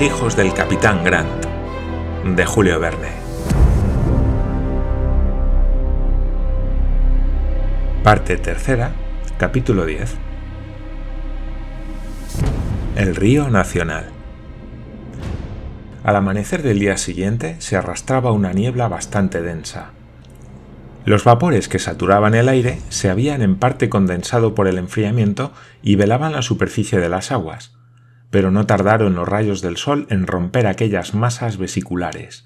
Hijos 0.00 0.36
del 0.36 0.54
capitán 0.54 1.02
Grant, 1.02 1.44
de 2.24 2.46
Julio 2.46 2.78
Verne. 2.78 3.08
Parte 8.04 8.36
tercera, 8.36 8.92
capítulo 9.38 9.84
10. 9.84 10.14
El 12.94 13.16
río 13.16 13.50
Nacional. 13.50 14.06
Al 16.04 16.14
amanecer 16.14 16.62
del 16.62 16.78
día 16.78 16.96
siguiente 16.96 17.56
se 17.58 17.76
arrastraba 17.76 18.30
una 18.30 18.52
niebla 18.52 18.86
bastante 18.86 19.42
densa. 19.42 19.90
Los 21.06 21.24
vapores 21.24 21.68
que 21.68 21.80
saturaban 21.80 22.36
el 22.36 22.48
aire 22.48 22.78
se 22.88 23.10
habían 23.10 23.42
en 23.42 23.56
parte 23.56 23.88
condensado 23.88 24.54
por 24.54 24.68
el 24.68 24.78
enfriamiento 24.78 25.50
y 25.82 25.96
velaban 25.96 26.34
la 26.34 26.42
superficie 26.42 27.00
de 27.00 27.08
las 27.08 27.32
aguas, 27.32 27.77
pero 28.30 28.50
no 28.50 28.66
tardaron 28.66 29.14
los 29.14 29.28
rayos 29.28 29.62
del 29.62 29.76
sol 29.76 30.06
en 30.10 30.26
romper 30.26 30.66
aquellas 30.66 31.14
masas 31.14 31.56
vesiculares. 31.56 32.44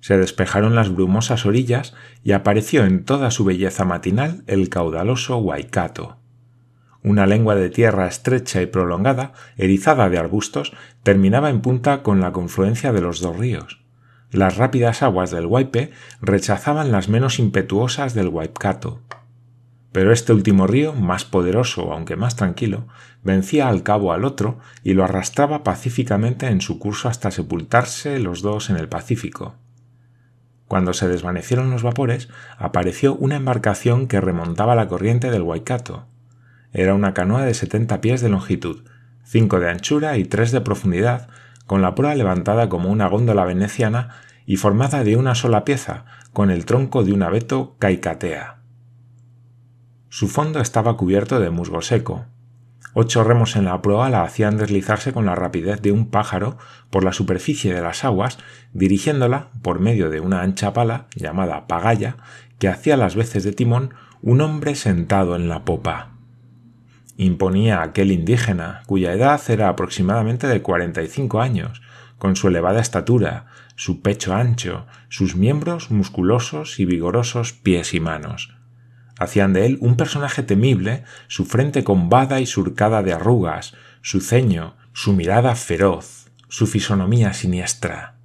Se 0.00 0.16
despejaron 0.16 0.74
las 0.74 0.94
brumosas 0.94 1.44
orillas 1.46 1.94
y 2.24 2.32
apareció 2.32 2.84
en 2.84 3.04
toda 3.04 3.30
su 3.30 3.44
belleza 3.44 3.84
matinal 3.84 4.42
el 4.46 4.68
caudaloso 4.68 5.36
Waikato. 5.38 6.16
Una 7.02 7.26
lengua 7.26 7.54
de 7.54 7.70
tierra 7.70 8.06
estrecha 8.06 8.60
y 8.60 8.66
prolongada, 8.66 9.32
erizada 9.56 10.08
de 10.10 10.18
arbustos, 10.18 10.72
terminaba 11.02 11.48
en 11.48 11.60
punta 11.60 12.02
con 12.02 12.20
la 12.20 12.32
confluencia 12.32 12.92
de 12.92 13.00
los 13.00 13.20
dos 13.20 13.36
ríos. 13.36 13.80
Las 14.30 14.56
rápidas 14.56 15.02
aguas 15.02 15.30
del 15.30 15.46
Waipe 15.46 15.90
rechazaban 16.20 16.92
las 16.92 17.08
menos 17.08 17.38
impetuosas 17.38 18.14
del 18.14 18.28
Waikato. 18.28 19.00
Pero 19.92 20.12
este 20.12 20.32
último 20.32 20.66
río, 20.66 20.92
más 20.92 21.24
poderoso 21.24 21.92
aunque 21.92 22.16
más 22.16 22.36
tranquilo, 22.36 22.86
vencía 23.24 23.68
al 23.68 23.82
cabo 23.82 24.12
al 24.12 24.24
otro 24.24 24.58
y 24.84 24.94
lo 24.94 25.02
arrastraba 25.02 25.64
pacíficamente 25.64 26.46
en 26.46 26.60
su 26.60 26.78
curso 26.78 27.08
hasta 27.08 27.30
sepultarse 27.30 28.18
los 28.20 28.40
dos 28.40 28.70
en 28.70 28.76
el 28.76 28.88
Pacífico. 28.88 29.56
Cuando 30.68 30.92
se 30.92 31.08
desvanecieron 31.08 31.72
los 31.72 31.82
vapores, 31.82 32.28
apareció 32.56 33.16
una 33.16 33.34
embarcación 33.34 34.06
que 34.06 34.20
remontaba 34.20 34.76
la 34.76 34.86
corriente 34.86 35.32
del 35.32 35.42
Waikato. 35.42 36.06
Era 36.72 36.94
una 36.94 37.12
canoa 37.12 37.44
de 37.44 37.54
setenta 37.54 38.00
pies 38.00 38.20
de 38.20 38.28
longitud, 38.28 38.84
cinco 39.24 39.58
de 39.58 39.68
anchura 39.68 40.16
y 40.16 40.24
tres 40.24 40.52
de 40.52 40.60
profundidad, 40.60 41.28
con 41.66 41.82
la 41.82 41.96
proa 41.96 42.14
levantada 42.14 42.68
como 42.68 42.90
una 42.90 43.08
góndola 43.08 43.44
veneciana 43.44 44.20
y 44.46 44.56
formada 44.56 45.02
de 45.02 45.16
una 45.16 45.34
sola 45.34 45.64
pieza, 45.64 46.04
con 46.32 46.52
el 46.52 46.64
tronco 46.64 47.02
de 47.02 47.12
un 47.12 47.24
abeto 47.24 47.74
caicatea. 47.80 48.59
Su 50.12 50.26
fondo 50.26 50.58
estaba 50.58 50.96
cubierto 50.96 51.38
de 51.38 51.50
musgo 51.50 51.82
seco. 51.82 52.26
Ocho 52.94 53.22
remos 53.22 53.54
en 53.54 53.66
la 53.66 53.80
proa 53.80 54.10
la 54.10 54.24
hacían 54.24 54.56
deslizarse 54.56 55.12
con 55.12 55.24
la 55.24 55.36
rapidez 55.36 55.80
de 55.82 55.92
un 55.92 56.10
pájaro 56.10 56.58
por 56.90 57.04
la 57.04 57.12
superficie 57.12 57.72
de 57.72 57.80
las 57.80 58.04
aguas, 58.04 58.38
dirigiéndola, 58.72 59.50
por 59.62 59.78
medio 59.78 60.10
de 60.10 60.18
una 60.18 60.42
ancha 60.42 60.72
pala, 60.72 61.06
llamada 61.14 61.68
pagaya, 61.68 62.16
que 62.58 62.66
hacía 62.66 62.96
las 62.96 63.14
veces 63.14 63.44
de 63.44 63.52
timón, 63.52 63.94
un 64.20 64.40
hombre 64.40 64.74
sentado 64.74 65.36
en 65.36 65.48
la 65.48 65.64
popa. 65.64 66.10
Imponía 67.16 67.80
aquel 67.80 68.10
indígena, 68.10 68.82
cuya 68.86 69.12
edad 69.12 69.40
era 69.48 69.68
aproximadamente 69.68 70.48
de 70.48 70.60
cuarenta 70.60 71.02
y 71.02 71.06
cinco 71.06 71.40
años, 71.40 71.82
con 72.18 72.34
su 72.34 72.48
elevada 72.48 72.80
estatura, 72.80 73.46
su 73.76 74.02
pecho 74.02 74.34
ancho, 74.34 74.88
sus 75.08 75.36
miembros 75.36 75.92
musculosos 75.92 76.80
y 76.80 76.84
vigorosos 76.84 77.52
pies 77.52 77.94
y 77.94 78.00
manos 78.00 78.59
hacían 79.20 79.52
de 79.52 79.66
él 79.66 79.78
un 79.80 79.96
personaje 79.96 80.42
temible, 80.42 81.04
su 81.28 81.44
frente 81.44 81.84
combada 81.84 82.40
y 82.40 82.46
surcada 82.46 83.02
de 83.04 83.12
arrugas, 83.12 83.74
su 84.00 84.20
ceño, 84.20 84.76
su 84.92 85.12
mirada 85.12 85.54
feroz, 85.54 86.32
su 86.48 86.66
fisonomía 86.66 87.32
siniestra. 87.34 88.16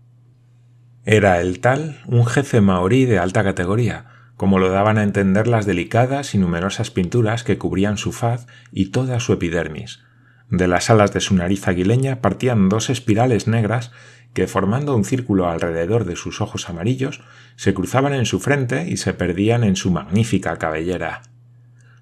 Era 1.03 1.41
el 1.41 1.59
tal 1.59 2.01
un 2.07 2.25
jefe 2.25 2.61
maorí 2.61 3.05
de 3.05 3.19
alta 3.19 3.43
categoría, 3.43 4.05
como 4.37 4.57
lo 4.57 4.69
daban 4.69 4.97
a 4.97 5.03
entender 5.03 5.47
las 5.47 5.65
delicadas 5.65 6.33
y 6.33 6.37
numerosas 6.37 6.91
pinturas 6.91 7.43
que 7.43 7.57
cubrían 7.57 7.97
su 7.97 8.11
faz 8.11 8.47
y 8.71 8.87
toda 8.87 9.19
su 9.19 9.33
epidermis. 9.33 10.01
De 10.49 10.67
las 10.67 10.89
alas 10.89 11.13
de 11.13 11.19
su 11.19 11.35
nariz 11.35 11.67
aguileña 11.67 12.21
partían 12.21 12.69
dos 12.69 12.89
espirales 12.89 13.47
negras 13.47 13.91
que 14.35 14.47
formando 14.47 14.95
un 14.95 15.05
círculo 15.05 15.49
alrededor 15.49 16.03
de 16.03 16.17
sus 16.17 16.41
ojos 16.41 16.69
amarillos, 16.69 17.21
se 17.55 17.73
cruzaban 17.73 18.13
en 18.13 18.25
su 18.25 18.41
frente 18.41 18.85
y 18.87 18.97
se 18.97 19.13
perdían 19.13 19.63
en 19.63 19.77
su 19.77 19.91
magnífica 19.91 20.57
cabellera. 20.57 21.21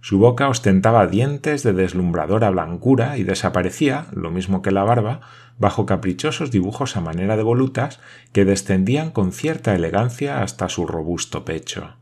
Su 0.01 0.17
boca 0.17 0.49
ostentaba 0.49 1.05
dientes 1.05 1.61
de 1.61 1.73
deslumbradora 1.73 2.49
blancura 2.49 3.19
y 3.19 3.23
desaparecía, 3.23 4.07
lo 4.11 4.31
mismo 4.31 4.63
que 4.63 4.71
la 4.71 4.83
barba, 4.83 5.21
bajo 5.59 5.85
caprichosos 5.85 6.49
dibujos 6.49 6.97
a 6.97 7.01
manera 7.01 7.37
de 7.37 7.43
volutas 7.43 7.99
que 8.31 8.45
descendían 8.45 9.11
con 9.11 9.31
cierta 9.31 9.75
elegancia 9.75 10.41
hasta 10.41 10.69
su 10.69 10.87
robusto 10.87 11.45
pecho. 11.45 11.93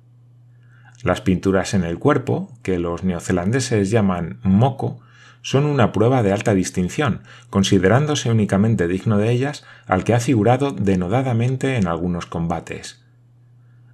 Las 1.04 1.20
pinturas 1.20 1.74
en 1.74 1.84
el 1.84 2.00
cuerpo, 2.00 2.50
que 2.64 2.80
los 2.80 3.04
neozelandeses 3.04 3.92
llaman 3.92 4.40
moco, 4.44 5.02
son 5.42 5.66
una 5.66 5.92
prueba 5.92 6.24
de 6.24 6.32
alta 6.32 6.54
distinción, 6.54 7.24
considerándose 7.50 8.30
únicamente 8.30 8.88
digno 8.88 9.18
de 9.18 9.32
ellas 9.32 9.64
al 9.88 10.04
que 10.04 10.14
ha 10.14 10.20
figurado 10.20 10.72
denodadamente 10.72 11.78
en 11.78 11.88
algunos 11.88 12.26
combates. 12.26 13.04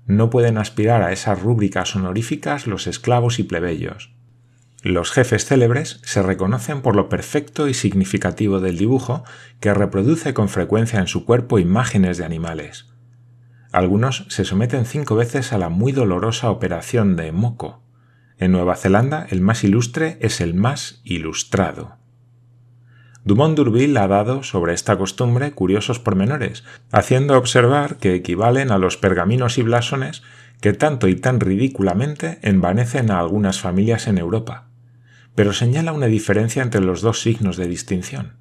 No 0.06 0.30
pueden 0.30 0.58
aspirar 0.58 1.02
a 1.02 1.12
esas 1.12 1.42
rúbricas 1.42 1.96
honoríficas 1.96 2.68
los 2.68 2.88
esclavos 2.88 3.40
y 3.40 3.44
plebeyos. 3.44 4.14
Los 4.84 5.12
jefes 5.12 5.46
célebres 5.46 6.00
se 6.04 6.22
reconocen 6.22 6.82
por 6.82 6.96
lo 6.96 7.10
perfecto 7.10 7.68
y 7.68 7.74
significativo 7.74 8.60
del 8.60 8.78
dibujo 8.78 9.24
que 9.60 9.74
reproduce 9.74 10.34
con 10.34 10.50
frecuencia 10.50 11.00
en 11.00 11.08
su 11.08 11.26
cuerpo 11.26 11.60
imágenes 11.60 12.18
de 12.18 12.26
animales. 12.26 12.86
Algunos 13.72 14.26
se 14.30 14.46
someten 14.46 14.86
cinco 14.86 15.16
veces 15.16 15.52
a 15.52 15.58
la 15.58 15.70
muy 15.70 15.92
dolorosa 15.92 16.52
operación 16.52 17.16
de 17.16 17.32
moco, 17.32 17.82
en 18.40 18.52
Nueva 18.52 18.76
Zelanda 18.76 19.26
el 19.30 19.42
más 19.42 19.64
ilustre 19.64 20.18
es 20.22 20.42
el 20.42 20.54
más 20.54 21.02
ilustrado. 21.04 21.98
Dumont 23.24 23.58
d'Urville 23.58 24.00
ha 24.00 24.08
dado 24.08 24.44
sobre 24.44 24.74
esta 24.74 24.98
costumbre 24.98 25.52
curiosos 25.52 26.00
pormenores, 26.00 26.64
haciendo 26.92 27.38
observar 27.38 27.98
que 27.98 28.16
equivalen 28.16 28.72
a 28.72 28.78
los 28.78 28.96
pergaminos 28.96 29.58
y 29.58 29.64
blasones 29.64 30.24
que 30.62 30.74
tanto 30.74 31.08
y 31.08 31.16
tan 31.16 31.40
ridículamente 31.40 32.40
envanecen 32.42 33.12
a 33.12 33.20
algunas 33.20 33.60
familias 33.60 34.08
en 34.08 34.18
Europa. 34.18 34.68
Pero 35.36 35.54
señala 35.54 35.92
una 35.92 36.08
diferencia 36.08 36.64
entre 36.64 36.82
los 36.82 37.02
dos 37.02 37.22
signos 37.22 37.58
de 37.58 37.68
distinción. 37.68 38.38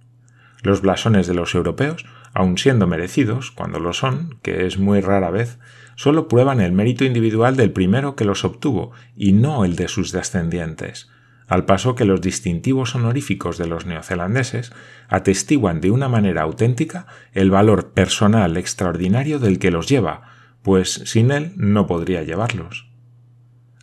Los 0.63 0.81
blasones 0.81 1.27
de 1.27 1.35
los 1.35 1.55
europeos, 1.55 2.07
aun 2.33 2.57
siendo 2.57 2.87
merecidos, 2.87 3.51
cuando 3.51 3.81
lo 3.81 3.93
son, 3.93 4.39
que 4.43 4.67
es 4.67 4.79
muy 4.79 5.01
rara 5.01 5.31
vez, 5.31 5.59
solo 5.97 6.29
prueban 6.29 6.61
el 6.61 6.73
mérito 6.73 7.05
individual 7.05 7.57
del 7.57 7.73
primero 7.73 8.15
que 8.15 8.25
los 8.25 8.45
obtuvo 8.45 8.93
y 9.17 9.33
no 9.33 9.65
el 9.65 9.75
de 9.75 9.89
sus 9.89 10.13
descendientes, 10.13 11.09
al 11.49 11.65
paso 11.65 11.95
que 11.95 12.05
los 12.05 12.21
distintivos 12.21 12.95
honoríficos 12.95 13.59
de 13.59 13.67
los 13.67 13.87
neozelandeses 13.87 14.73
atestiguan 15.09 15.81
de 15.81 15.91
una 15.91 16.09
manera 16.09 16.43
auténtica 16.43 17.07
el 17.33 17.51
valor 17.51 17.93
personal 17.93 18.57
extraordinario 18.57 19.39
del 19.39 19.59
que 19.59 19.71
los 19.71 19.89
lleva, 19.89 20.23
pues 20.63 20.93
sin 20.93 21.31
él 21.31 21.53
no 21.57 21.87
podría 21.87 22.23
llevarlos. 22.23 22.89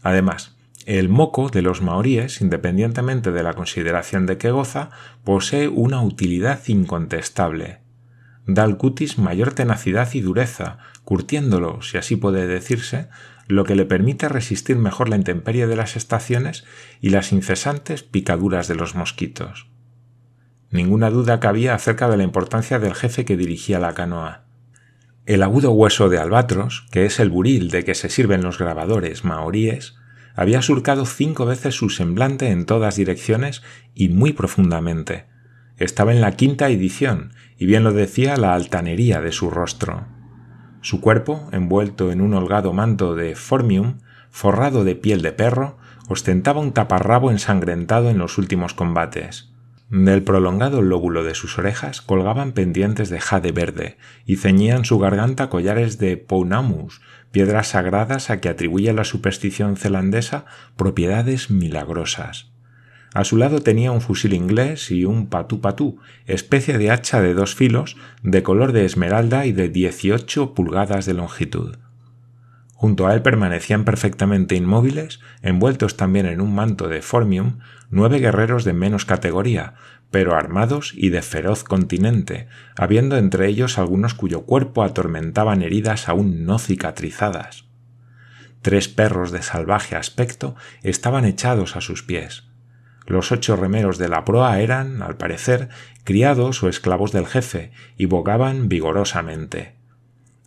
Además, 0.01 0.57
el 0.85 1.07
moco 1.07 1.49
de 1.49 1.61
los 1.61 1.81
maoríes, 1.81 2.41
independientemente 2.41 3.31
de 3.31 3.43
la 3.43 3.53
consideración 3.53 4.25
de 4.25 4.37
que 4.37 4.51
goza, 4.51 4.89
posee 5.23 5.69
una 5.69 6.01
utilidad 6.01 6.59
incontestable 6.67 7.82
da 8.45 8.63
al 8.63 8.77
cutis 8.77 9.17
mayor 9.17 9.53
tenacidad 9.53 10.13
y 10.13 10.21
dureza, 10.21 10.77
curtiéndolo, 11.03 11.81
si 11.81 11.97
así 11.97 12.15
puede 12.15 12.47
decirse, 12.47 13.09
lo 13.47 13.63
que 13.65 13.75
le 13.75 13.85
permite 13.85 14.29
resistir 14.29 14.77
mejor 14.77 15.09
la 15.09 15.15
intemperie 15.15 15.67
de 15.67 15.75
las 15.75 15.95
estaciones 15.95 16.65
y 17.01 17.09
las 17.09 17.31
incesantes 17.31 18.03
picaduras 18.03 18.67
de 18.67 18.75
los 18.75 18.95
mosquitos. 18.95 19.67
Ninguna 20.71 21.09
duda 21.09 21.39
cabía 21.39 21.75
acerca 21.75 22.09
de 22.09 22.17
la 22.17 22.23
importancia 22.23 22.79
del 22.79 22.95
jefe 22.95 23.25
que 23.25 23.37
dirigía 23.37 23.79
la 23.79 23.93
canoa. 23.93 24.45
El 25.25 25.43
agudo 25.43 25.71
hueso 25.71 26.09
de 26.09 26.17
albatros, 26.17 26.87
que 26.91 27.05
es 27.05 27.19
el 27.19 27.29
buril 27.29 27.69
de 27.69 27.85
que 27.85 27.95
se 27.95 28.09
sirven 28.09 28.41
los 28.41 28.57
grabadores 28.57 29.23
maoríes, 29.23 29.95
había 30.35 30.61
surcado 30.61 31.05
cinco 31.05 31.45
veces 31.45 31.75
su 31.75 31.89
semblante 31.89 32.49
en 32.49 32.65
todas 32.65 32.95
direcciones 32.95 33.61
y 33.93 34.09
muy 34.09 34.33
profundamente. 34.33 35.27
Estaba 35.77 36.11
en 36.11 36.21
la 36.21 36.31
quinta 36.31 36.69
edición 36.69 37.33
y 37.63 37.65
bien 37.65 37.85
lo 37.85 37.93
decía 37.93 38.35
la 38.35 38.55
altanería 38.55 39.21
de 39.21 39.31
su 39.31 39.49
rostro. 39.49 40.05
Su 40.81 40.99
cuerpo, 40.99 41.47
envuelto 41.53 42.11
en 42.11 42.19
un 42.19 42.33
holgado 42.33 42.73
manto 42.73 43.15
de 43.15 43.35
formium, 43.35 43.99
forrado 44.29 44.83
de 44.83 44.95
piel 44.95 45.21
de 45.21 45.31
perro, 45.31 45.77
ostentaba 46.09 46.59
un 46.59 46.73
taparrabo 46.73 47.31
ensangrentado 47.31 48.09
en 48.09 48.17
los 48.17 48.37
últimos 48.37 48.73
combates. 48.73 49.53
Del 49.89 50.23
prolongado 50.23 50.81
lóbulo 50.81 51.23
de 51.23 51.35
sus 51.35 51.57
orejas 51.57 52.01
colgaban 52.01 52.51
pendientes 52.51 53.09
de 53.09 53.21
jade 53.21 53.53
verde 53.53 53.95
y 54.25 54.35
ceñían 54.35 54.83
su 54.83 54.99
garganta 54.99 55.47
collares 55.47 55.97
de 55.99 56.17
pounamus, 56.17 56.99
piedras 57.31 57.69
sagradas 57.69 58.29
a 58.29 58.41
que 58.41 58.49
atribuye 58.49 58.91
la 58.91 59.05
superstición 59.05 59.77
zelandesa 59.77 60.43
propiedades 60.75 61.49
milagrosas. 61.49 62.52
A 63.13 63.23
su 63.23 63.37
lado 63.37 63.61
tenía 63.61 63.91
un 63.91 64.01
fusil 64.01 64.33
inglés 64.33 64.89
y 64.89 65.05
un 65.05 65.27
patú 65.27 65.61
patú, 65.61 65.99
especie 66.25 66.79
de 66.79 66.89
hacha 66.89 67.21
de 67.21 67.35
dos 67.35 67.53
filos, 67.53 67.95
de 68.23 68.41
color 68.41 68.71
de 68.71 68.85
esmeralda 68.85 69.45
y 69.45 69.51
de 69.51 69.69
18 69.69 70.55
pulgadas 70.55 71.05
de 71.05 71.13
longitud. 71.13 71.77
Junto 72.73 73.07
a 73.07 73.13
él 73.13 73.21
permanecían 73.21 73.85
perfectamente 73.85 74.55
inmóviles, 74.55 75.19
envueltos 75.41 75.95
también 75.95 76.25
en 76.25 76.41
un 76.41 76.53
manto 76.55 76.89
de 76.89 77.01
formium, 77.01 77.59
nueve 77.91 78.19
guerreros 78.19 78.65
de 78.65 78.73
menos 78.73 79.05
categoría, 79.05 79.75
pero 80.09 80.35
armados 80.35 80.91
y 80.95 81.09
de 81.09 81.21
feroz 81.21 81.63
continente, 81.63 82.47
habiendo 82.75 83.17
entre 83.17 83.47
ellos 83.47 83.77
algunos 83.77 84.15
cuyo 84.15 84.41
cuerpo 84.41 84.83
atormentaban 84.83 85.61
heridas 85.61 86.09
aún 86.09 86.45
no 86.45 86.59
cicatrizadas. 86.59 87.65
Tres 88.61 88.89
perros 88.89 89.31
de 89.31 89.43
salvaje 89.43 89.95
aspecto 89.95 90.55
estaban 90.81 91.25
echados 91.25 91.75
a 91.75 91.81
sus 91.81 92.03
pies. 92.03 92.43
Los 93.05 93.31
ocho 93.31 93.55
remeros 93.55 93.97
de 93.97 94.09
la 94.09 94.25
proa 94.25 94.59
eran, 94.59 95.01
al 95.01 95.17
parecer, 95.17 95.69
criados 96.03 96.63
o 96.63 96.69
esclavos 96.69 97.11
del 97.11 97.25
jefe, 97.25 97.71
y 97.97 98.05
bogaban 98.05 98.69
vigorosamente. 98.69 99.75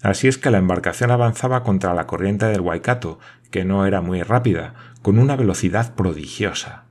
Así 0.03 0.29
es 0.29 0.39
que 0.39 0.51
la 0.51 0.59
embarcación 0.59 1.11
avanzaba 1.11 1.63
contra 1.63 1.95
la 1.95 2.07
corriente 2.07 2.47
del 2.47 2.61
Waikato, 2.61 3.19
que 3.51 3.65
no 3.65 3.87
era 3.87 4.01
muy 4.01 4.23
rápida, 4.23 4.75
con 5.03 5.19
una 5.19 5.37
velocidad 5.37 5.95
prodigiosa. 5.95 6.85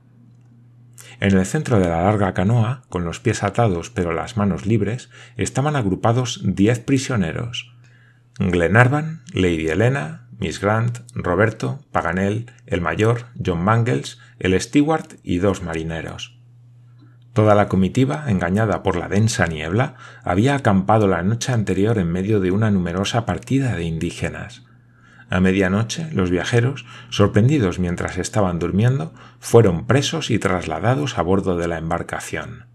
En 1.20 1.36
el 1.36 1.46
centro 1.46 1.78
de 1.78 1.88
la 1.88 2.02
larga 2.02 2.34
canoa, 2.34 2.82
con 2.88 3.04
los 3.04 3.20
pies 3.20 3.42
atados 3.42 3.90
pero 3.90 4.12
las 4.12 4.36
manos 4.36 4.66
libres, 4.66 5.10
estaban 5.36 5.76
agrupados 5.76 6.42
diez 6.44 6.78
prisioneros. 6.78 7.74
Glenarvan, 8.38 9.22
Lady 9.32 9.68
Helena, 9.68 10.25
Miss 10.38 10.60
Grant, 10.60 10.98
Roberto, 11.14 11.80
Paganel, 11.92 12.50
el 12.66 12.80
mayor, 12.80 13.26
John 13.44 13.64
Mangles, 13.64 14.18
el 14.38 14.60
steward 14.60 15.16
y 15.22 15.38
dos 15.38 15.62
marineros. 15.62 16.38
Toda 17.32 17.54
la 17.54 17.68
comitiva, 17.68 18.24
engañada 18.28 18.82
por 18.82 18.96
la 18.96 19.08
densa 19.08 19.46
niebla, 19.46 19.94
había 20.24 20.54
acampado 20.54 21.06
la 21.06 21.22
noche 21.22 21.52
anterior 21.52 21.98
en 21.98 22.10
medio 22.10 22.40
de 22.40 22.50
una 22.50 22.70
numerosa 22.70 23.26
partida 23.26 23.76
de 23.76 23.84
indígenas. 23.84 24.64
A 25.28 25.40
medianoche, 25.40 26.08
los 26.12 26.30
viajeros, 26.30 26.86
sorprendidos 27.10 27.78
mientras 27.78 28.16
estaban 28.16 28.58
durmiendo, 28.58 29.12
fueron 29.40 29.86
presos 29.86 30.30
y 30.30 30.38
trasladados 30.38 31.18
a 31.18 31.22
bordo 31.22 31.56
de 31.56 31.68
la 31.68 31.78
embarcación. 31.78 32.66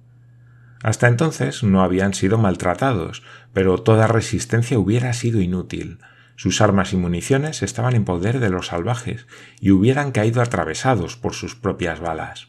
Hasta 0.83 1.07
entonces 1.07 1.63
no 1.63 1.81
habían 1.81 2.13
sido 2.13 2.37
maltratados, 2.37 3.23
pero 3.53 3.77
toda 3.77 4.07
resistencia 4.07 4.79
hubiera 4.79 5.13
sido 5.13 5.39
inútil. 5.39 5.99
Sus 6.41 6.59
armas 6.59 6.91
y 6.91 6.97
municiones 6.97 7.61
estaban 7.61 7.95
en 7.95 8.03
poder 8.03 8.39
de 8.39 8.49
los 8.49 8.65
salvajes 8.65 9.27
y 9.59 9.69
hubieran 9.69 10.11
caído 10.11 10.41
atravesados 10.41 11.15
por 11.15 11.35
sus 11.35 11.55
propias 11.55 11.99
balas 11.99 12.47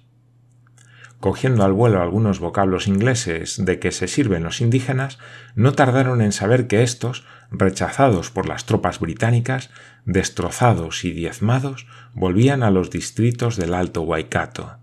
cogiendo 1.21 1.63
al 1.63 1.73
vuelo 1.73 2.01
algunos 2.01 2.41
vocablos 2.41 2.89
ingleses 2.89 3.65
de 3.65 3.79
que 3.79 3.93
se 3.93 4.09
sirven 4.09 4.43
los 4.43 4.61
indígenas, 4.61 5.19
no 5.55 5.73
tardaron 5.73 6.21
en 6.21 6.33
saber 6.33 6.67
que 6.67 6.83
éstos, 6.83 7.25
rechazados 7.51 8.33
por 8.33 8.49
las 8.49 8.67
tropas 8.67 8.99
británicas, 8.99 9.71
destrozados 10.05 11.05
y 11.05 11.13
diezmados, 11.13 11.87
volvían 12.13 12.65
a 12.65 12.73
los 12.73 12.91
distritos 12.91 13.57
del 13.57 13.75
Alto 13.75 14.03
Waikato. 14.03 14.79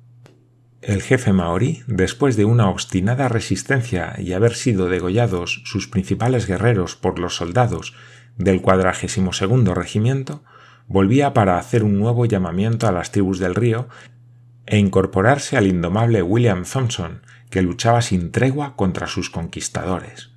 El 0.82 1.02
jefe 1.02 1.34
maorí, 1.34 1.84
después 1.88 2.38
de 2.38 2.46
una 2.46 2.70
obstinada 2.70 3.28
resistencia 3.28 4.16
y 4.18 4.32
haber 4.32 4.56
sido 4.56 4.88
degollados 4.88 5.62
sus 5.66 5.90
principales 5.90 6.48
guerreros 6.48 6.96
por 6.96 7.20
los 7.20 7.36
soldados 7.36 7.94
del 8.40 8.62
cuadragésimo 8.62 9.34
segundo 9.34 9.76
regimiento, 9.76 10.44
volvía 10.88 11.34
para 11.34 11.60
hacer 11.60 11.84
un 11.84 12.00
nuevo 12.00 12.26
llamamiento 12.26 12.88
a 12.88 12.92
las 12.92 13.12
tribus 13.12 13.38
del 13.38 13.54
río 13.54 13.88
e 14.66 14.80
incorporarse 14.80 15.58
al 15.58 15.68
indomable 15.68 16.24
William 16.24 16.64
Thompson, 16.64 17.22
que 17.50 17.62
luchaba 17.62 18.02
sin 18.02 18.32
tregua 18.32 18.76
contra 18.76 19.08
sus 19.08 19.30
conquistadores. 19.30 20.32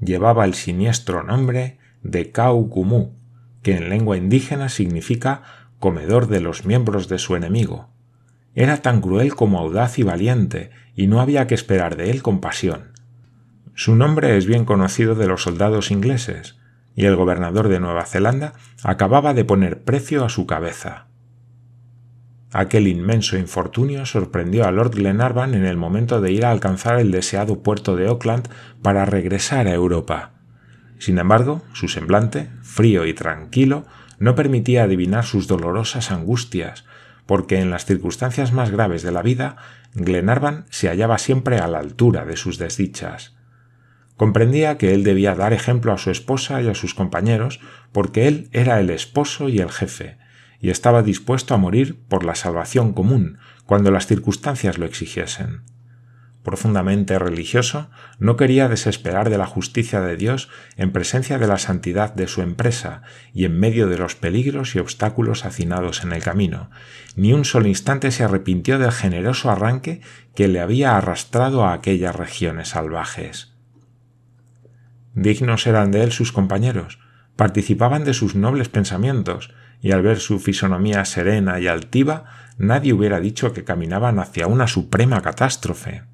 Llevaba 0.00 0.44
el 0.44 0.54
siniestro 0.54 1.22
nombre 1.22 1.78
de 2.02 2.30
Kaukumu, 2.30 3.14
que 3.62 3.76
en 3.76 3.88
lengua 3.88 4.16
indígena 4.16 4.68
significa 4.68 5.42
comedor 5.78 6.26
de 6.26 6.40
los 6.40 6.66
miembros 6.66 7.08
de 7.08 7.18
su 7.18 7.34
enemigo. 7.34 7.88
Era 8.54 8.82
tan 8.82 9.00
cruel 9.00 9.34
como 9.34 9.58
audaz 9.58 9.98
y 9.98 10.02
valiente, 10.02 10.70
y 10.94 11.06
no 11.06 11.20
había 11.20 11.46
que 11.46 11.54
esperar 11.54 11.96
de 11.96 12.10
él 12.10 12.22
compasión. 12.22 12.92
Su 13.74 13.96
nombre 13.96 14.36
es 14.36 14.46
bien 14.46 14.66
conocido 14.66 15.14
de 15.14 15.26
los 15.26 15.42
soldados 15.42 15.90
ingleses, 15.90 16.56
y 16.94 17.06
el 17.06 17.16
gobernador 17.16 17.68
de 17.68 17.80
Nueva 17.80 18.04
Zelanda 18.04 18.54
acababa 18.82 19.34
de 19.34 19.44
poner 19.44 19.82
precio 19.82 20.24
a 20.24 20.28
su 20.28 20.46
cabeza. 20.46 21.06
Aquel 22.52 22.86
inmenso 22.86 23.38
infortunio 23.38 24.04
sorprendió 24.04 24.66
a 24.66 24.72
Lord 24.72 24.96
Glenarvan 24.96 25.54
en 25.54 25.64
el 25.64 25.78
momento 25.78 26.20
de 26.20 26.32
ir 26.32 26.44
a 26.44 26.50
alcanzar 26.50 27.00
el 27.00 27.10
deseado 27.10 27.62
puerto 27.62 27.96
de 27.96 28.08
Auckland 28.08 28.48
para 28.82 29.06
regresar 29.06 29.66
a 29.68 29.72
Europa. 29.72 30.32
Sin 30.98 31.18
embargo, 31.18 31.62
su 31.72 31.88
semblante, 31.88 32.50
frío 32.60 33.06
y 33.06 33.14
tranquilo, 33.14 33.86
no 34.18 34.34
permitía 34.34 34.84
adivinar 34.84 35.24
sus 35.24 35.48
dolorosas 35.48 36.10
angustias, 36.10 36.84
porque 37.26 37.60
en 37.60 37.70
las 37.70 37.86
circunstancias 37.86 38.52
más 38.52 38.70
graves 38.70 39.02
de 39.02 39.12
la 39.12 39.22
vida, 39.22 39.56
Glenarvan 39.94 40.66
se 40.68 40.88
hallaba 40.88 41.16
siempre 41.16 41.58
a 41.58 41.68
la 41.68 41.78
altura 41.78 42.26
de 42.26 42.36
sus 42.36 42.58
desdichas. 42.58 43.34
Comprendía 44.22 44.78
que 44.78 44.94
él 44.94 45.02
debía 45.02 45.34
dar 45.34 45.52
ejemplo 45.52 45.92
a 45.92 45.98
su 45.98 46.12
esposa 46.12 46.62
y 46.62 46.68
a 46.68 46.76
sus 46.76 46.94
compañeros, 46.94 47.58
porque 47.90 48.28
él 48.28 48.48
era 48.52 48.78
el 48.78 48.88
esposo 48.90 49.48
y 49.48 49.58
el 49.58 49.72
jefe, 49.72 50.16
y 50.60 50.70
estaba 50.70 51.02
dispuesto 51.02 51.54
a 51.54 51.56
morir 51.56 51.98
por 52.06 52.24
la 52.24 52.36
salvación 52.36 52.92
común 52.92 53.38
cuando 53.66 53.90
las 53.90 54.06
circunstancias 54.06 54.78
lo 54.78 54.86
exigiesen. 54.86 55.62
Profundamente 56.44 57.18
religioso, 57.18 57.90
no 58.20 58.36
quería 58.36 58.68
desesperar 58.68 59.28
de 59.28 59.38
la 59.38 59.46
justicia 59.46 60.00
de 60.00 60.16
Dios 60.16 60.48
en 60.76 60.92
presencia 60.92 61.40
de 61.40 61.48
la 61.48 61.58
santidad 61.58 62.14
de 62.14 62.28
su 62.28 62.42
empresa 62.42 63.02
y 63.34 63.44
en 63.44 63.58
medio 63.58 63.88
de 63.88 63.98
los 63.98 64.14
peligros 64.14 64.76
y 64.76 64.78
obstáculos 64.78 65.44
hacinados 65.44 66.04
en 66.04 66.12
el 66.12 66.22
camino. 66.22 66.70
Ni 67.16 67.32
un 67.32 67.44
solo 67.44 67.66
instante 67.66 68.12
se 68.12 68.22
arrepintió 68.22 68.78
del 68.78 68.92
generoso 68.92 69.50
arranque 69.50 70.00
que 70.36 70.46
le 70.46 70.60
había 70.60 70.96
arrastrado 70.96 71.64
a 71.64 71.72
aquellas 71.72 72.14
regiones 72.14 72.68
salvajes. 72.68 73.51
Dignos 75.14 75.66
eran 75.66 75.90
de 75.90 76.02
él 76.02 76.12
sus 76.12 76.32
compañeros, 76.32 76.98
participaban 77.36 78.04
de 78.04 78.14
sus 78.14 78.34
nobles 78.34 78.68
pensamientos, 78.68 79.52
y 79.80 79.92
al 79.92 80.02
ver 80.02 80.20
su 80.20 80.38
fisonomía 80.38 81.04
serena 81.04 81.58
y 81.58 81.66
altiva, 81.66 82.24
nadie 82.56 82.92
hubiera 82.92 83.20
dicho 83.20 83.52
que 83.52 83.64
caminaban 83.64 84.18
hacia 84.18 84.46
una 84.46 84.66
suprema 84.66 85.20
catástrofe. 85.20 86.04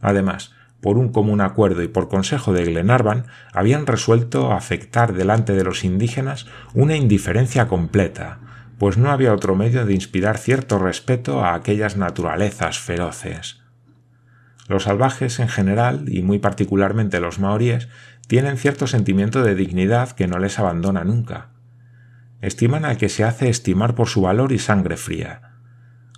Además, 0.00 0.52
por 0.80 0.98
un 0.98 1.10
común 1.10 1.40
acuerdo 1.40 1.82
y 1.82 1.88
por 1.88 2.08
consejo 2.08 2.52
de 2.52 2.64
Glenarvan, 2.64 3.26
habían 3.52 3.86
resuelto 3.86 4.52
afectar 4.52 5.12
delante 5.12 5.54
de 5.54 5.64
los 5.64 5.84
indígenas 5.84 6.46
una 6.74 6.96
indiferencia 6.96 7.66
completa, 7.66 8.38
pues 8.78 8.96
no 8.96 9.10
había 9.10 9.32
otro 9.34 9.56
medio 9.56 9.84
de 9.86 9.94
inspirar 9.94 10.38
cierto 10.38 10.78
respeto 10.78 11.44
a 11.44 11.54
aquellas 11.54 11.96
naturalezas 11.96 12.78
feroces. 12.78 13.60
Los 14.68 14.84
salvajes 14.84 15.40
en 15.40 15.48
general, 15.48 16.04
y 16.08 16.22
muy 16.22 16.38
particularmente 16.38 17.20
los 17.20 17.38
maoríes, 17.38 17.88
tienen 18.28 18.56
cierto 18.56 18.86
sentimiento 18.86 19.42
de 19.42 19.56
dignidad 19.56 20.12
que 20.12 20.28
no 20.28 20.38
les 20.38 20.60
abandona 20.60 21.02
nunca 21.02 21.58
estiman 22.40 22.84
al 22.84 22.96
que 22.96 23.08
se 23.08 23.24
hace 23.24 23.48
estimar 23.48 23.94
por 23.94 24.08
su 24.08 24.22
valor 24.22 24.52
y 24.52 24.58
sangre 24.58 24.96
fría. 24.96 25.42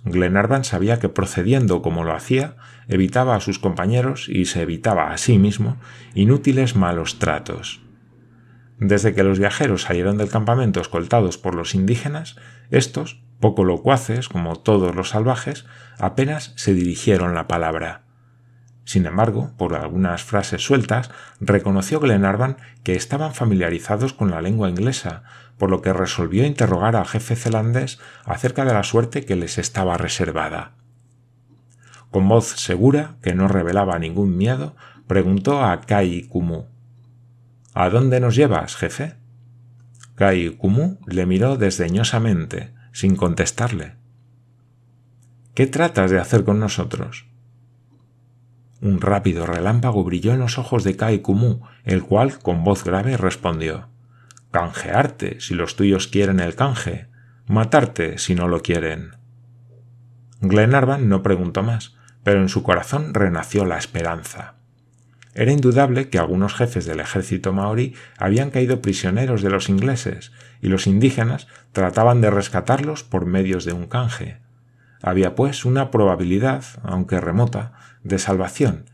Glenarvan 0.03 0.63
sabía 0.63 0.99
que 0.99 1.09
procediendo 1.09 1.81
como 1.81 2.03
lo 2.03 2.13
hacía, 2.13 2.55
evitaba 2.87 3.35
a 3.35 3.39
sus 3.39 3.59
compañeros 3.59 4.27
y 4.29 4.45
se 4.45 4.61
evitaba 4.61 5.11
a 5.11 5.17
sí 5.17 5.37
mismo 5.37 5.77
inútiles 6.15 6.75
malos 6.75 7.19
tratos. 7.19 7.81
Desde 8.79 9.13
que 9.13 9.23
los 9.23 9.37
viajeros 9.37 9.83
salieron 9.83 10.17
del 10.17 10.29
campamento 10.29 10.81
escoltados 10.81 11.37
por 11.37 11.53
los 11.53 11.75
indígenas, 11.75 12.35
estos, 12.71 13.21
poco 13.39 13.63
locuaces 13.63 14.27
como 14.27 14.55
todos 14.55 14.95
los 14.95 15.09
salvajes, 15.09 15.65
apenas 15.99 16.53
se 16.55 16.73
dirigieron 16.73 17.35
la 17.35 17.47
palabra. 17.47 18.03
Sin 18.83 19.05
embargo, 19.05 19.51
por 19.57 19.75
algunas 19.75 20.23
frases 20.23 20.63
sueltas, 20.63 21.11
reconoció 21.39 21.99
Glenarvan 21.99 22.57
que 22.83 22.95
estaban 22.95 23.33
familiarizados 23.33 24.13
con 24.13 24.31
la 24.31 24.41
lengua 24.41 24.69
inglesa, 24.69 25.23
por 25.57 25.69
lo 25.69 25.81
que 25.81 25.93
resolvió 25.93 26.45
interrogar 26.45 26.95
al 26.95 27.05
jefe 27.05 27.35
zelandés 27.35 27.99
acerca 28.25 28.65
de 28.65 28.73
la 28.73 28.83
suerte 28.83 29.25
que 29.25 29.35
les 29.35 29.57
estaba 29.57 29.97
reservada. 29.97 30.71
Con 32.09 32.27
voz 32.27 32.47
segura, 32.47 33.15
que 33.21 33.35
no 33.35 33.47
revelaba 33.47 33.99
ningún 33.99 34.37
miedo, 34.37 34.75
preguntó 35.07 35.63
a 35.63 35.81
Kai 35.81 36.23
Kumu 36.23 36.65
¿A 37.73 37.89
dónde 37.89 38.19
nos 38.19 38.35
llevas, 38.35 38.75
jefe? 38.75 39.15
Kai 40.15 40.49
Kumu 40.57 40.97
le 41.05 41.25
miró 41.25 41.55
desdeñosamente, 41.55 42.73
sin 42.91 43.15
contestarle. 43.15 43.93
¿Qué 45.53 45.67
tratas 45.67 46.11
de 46.11 46.19
hacer 46.19 46.43
con 46.43 46.59
nosotros? 46.59 47.30
Un 48.81 48.99
rápido 48.99 49.45
relámpago 49.45 50.03
brilló 50.03 50.33
en 50.33 50.39
los 50.39 50.57
ojos 50.57 50.83
de 50.83 50.95
Kai 50.95 51.19
Kumu, 51.19 51.61
el 51.83 52.03
cual, 52.03 52.39
con 52.39 52.63
voz 52.63 52.83
grave, 52.83 53.15
respondió 53.15 53.89
Canjearte 54.51 55.39
si 55.39 55.53
los 55.53 55.75
tuyos 55.75 56.07
quieren 56.07 56.39
el 56.39 56.55
canje, 56.55 57.07
matarte 57.47 58.17
si 58.17 58.35
no 58.35 58.47
lo 58.47 58.61
quieren. 58.61 59.15
Glenarvan 60.41 61.07
no 61.07 61.21
preguntó 61.21 61.61
más, 61.61 61.95
pero 62.23 62.41
en 62.41 62.49
su 62.49 62.63
corazón 62.63 63.13
renació 63.13 63.65
la 63.65 63.77
esperanza. 63.77 64.55
Era 65.33 65.51
indudable 65.51 66.09
que 66.09 66.19
algunos 66.19 66.55
jefes 66.55 66.85
del 66.85 66.99
ejército 66.99 67.53
maorí 67.53 67.95
habían 68.17 68.49
caído 68.49 68.81
prisioneros 68.81 69.41
de 69.41 69.49
los 69.49 69.69
ingleses 69.69 70.33
y 70.61 70.67
los 70.67 70.87
indígenas 70.87 71.47
trataban 71.71 72.19
de 72.19 72.31
rescatarlos 72.31 73.03
por 73.03 73.25
medios 73.25 73.63
de 73.63 73.73
un 73.73 73.87
canje. 73.87 74.39
Había 75.01 75.35
pues 75.35 75.65
una 75.65 75.91
probabilidad, 75.91 76.63
aunque 76.83 77.19
remota, 77.19 77.73
de 78.03 78.19
salvación, 78.19 78.85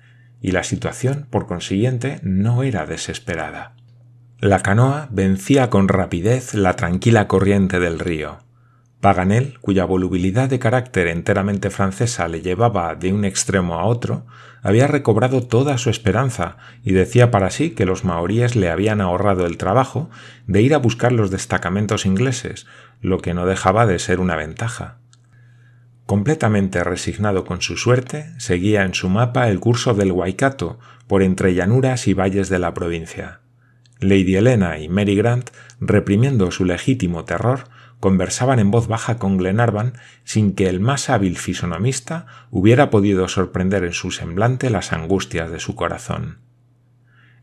y 0.42 0.52
la 0.52 0.64
situación, 0.64 1.28
por 1.30 1.48
consiguiente, 1.48 2.20
no 2.24 2.64
era 2.64 2.86
desesperada. 2.86 3.74
La 4.40 4.60
canoa 4.60 5.08
vencía 5.12 5.70
con 5.70 5.88
rapidez 5.88 6.54
la 6.54 6.76
tranquila 6.76 7.28
corriente 7.28 7.80
del 7.80 8.00
río. 8.00 8.40
Paganel, 9.02 9.60
cuya 9.62 9.86
volubilidad 9.86 10.50
de 10.50 10.60
carácter 10.60 11.08
enteramente 11.08 11.70
francesa 11.70 12.28
le 12.28 12.42
llevaba 12.42 12.96
de 12.96 13.14
un 13.14 13.26
extremo 13.26 13.76
a 13.76 13.86
otro, 13.86 14.26
había 14.64 14.88
recobrado 14.88 15.44
toda 15.44 15.78
su 15.78 15.90
esperanza 15.90 16.58
y 16.84 16.94
decía 16.94 17.30
para 17.30 17.52
sí 17.52 17.72
que 17.72 17.86
los 17.86 18.04
maoríes 18.04 18.56
le 18.56 18.70
habían 18.70 19.02
ahorrado 19.02 19.46
el 19.46 19.58
trabajo 19.58 20.10
de 20.48 20.62
ir 20.62 20.74
a 20.74 20.80
buscar 20.80 21.12
los 21.12 21.30
destacamentos 21.30 22.06
ingleses, 22.06 22.66
lo 23.02 23.20
que 23.20 23.34
no 23.34 23.46
dejaba 23.46 23.86
de 23.86 24.00
ser 24.00 24.20
una 24.20 24.36
ventaja. 24.36 24.98
Completamente 26.08 26.86
resignado 26.86 27.44
con 27.44 27.62
su 27.62 27.76
suerte, 27.76 28.32
seguía 28.38 28.86
en 28.86 28.94
su 28.94 29.10
mapa 29.10 29.50
el 29.50 29.60
curso 29.60 29.94
del 29.94 30.14
Waikato 30.14 30.80
por 31.06 31.22
entre 31.22 31.54
llanuras 31.54 32.08
y 32.08 32.14
valles 32.14 32.48
de 32.48 32.60
la 32.60 32.74
provincia. 32.74 33.42
Lady 34.00 34.38
Helena 34.38 34.80
y 34.80 34.88
Mary 34.88 35.18
Grant, 35.18 35.50
reprimiendo 35.82 36.50
su 36.52 36.64
legítimo 36.64 37.26
terror, 37.26 37.66
conversaban 38.00 38.60
en 38.60 38.72
voz 38.72 38.88
baja 38.88 39.18
con 39.18 39.36
Glenarvan 39.38 39.96
sin 40.24 40.54
que 40.54 40.70
el 40.70 40.80
más 40.80 41.10
hábil 41.10 41.38
fisonomista 41.38 42.26
hubiera 42.52 42.90
podido 42.90 43.28
sorprender 43.28 43.84
en 43.84 43.94
su 43.94 44.12
semblante 44.12 44.70
las 44.70 44.94
angustias 44.94 45.52
de 45.52 45.60
su 45.60 45.76
corazón. 45.76 46.38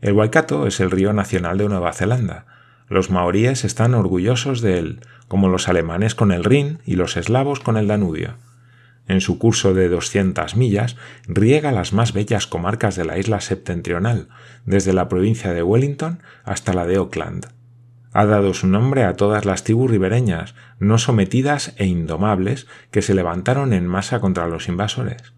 El 0.01 0.13
Waikato 0.13 0.65
es 0.65 0.79
el 0.79 0.89
río 0.89 1.13
nacional 1.13 1.59
de 1.59 1.69
Nueva 1.69 1.93
Zelanda. 1.93 2.47
Los 2.89 3.11
maoríes 3.11 3.63
están 3.63 3.93
orgullosos 3.93 4.61
de 4.61 4.79
él, 4.79 5.01
como 5.27 5.49
los 5.49 5.69
alemanes 5.69 6.15
con 6.15 6.31
el 6.31 6.43
Rin 6.43 6.79
y 6.83 6.95
los 6.95 7.15
eslavos 7.15 7.59
con 7.59 7.77
el 7.77 7.87
Danubio. 7.87 8.37
En 9.07 9.21
su 9.21 9.37
curso 9.37 9.73
de 9.73 9.89
200 9.89 10.55
millas 10.55 10.95
riega 11.27 11.71
las 11.71 11.93
más 11.93 12.13
bellas 12.13 12.47
comarcas 12.47 12.95
de 12.95 13.05
la 13.05 13.17
isla 13.17 13.41
septentrional, 13.41 14.29
desde 14.65 14.93
la 14.93 15.09
provincia 15.09 15.53
de 15.53 15.63
Wellington 15.63 16.23
hasta 16.43 16.73
la 16.73 16.85
de 16.85 16.95
Auckland 16.95 17.47
ha 18.15 18.25
dado 18.25 18.53
su 18.53 18.67
nombre 18.67 19.03
a 19.03 19.17
todas 19.17 19.43
las 19.43 19.65
tribus 19.65 19.91
ribereñas, 19.91 20.55
no 20.79 20.97
sometidas 20.97 21.73
e 21.75 21.85
indomables, 21.85 22.65
que 22.89 23.01
se 23.01 23.13
levantaron 23.13 23.73
en 23.73 23.87
masa 23.87 24.21
contra 24.21 24.47
los 24.47 24.69
invasores. 24.69 25.33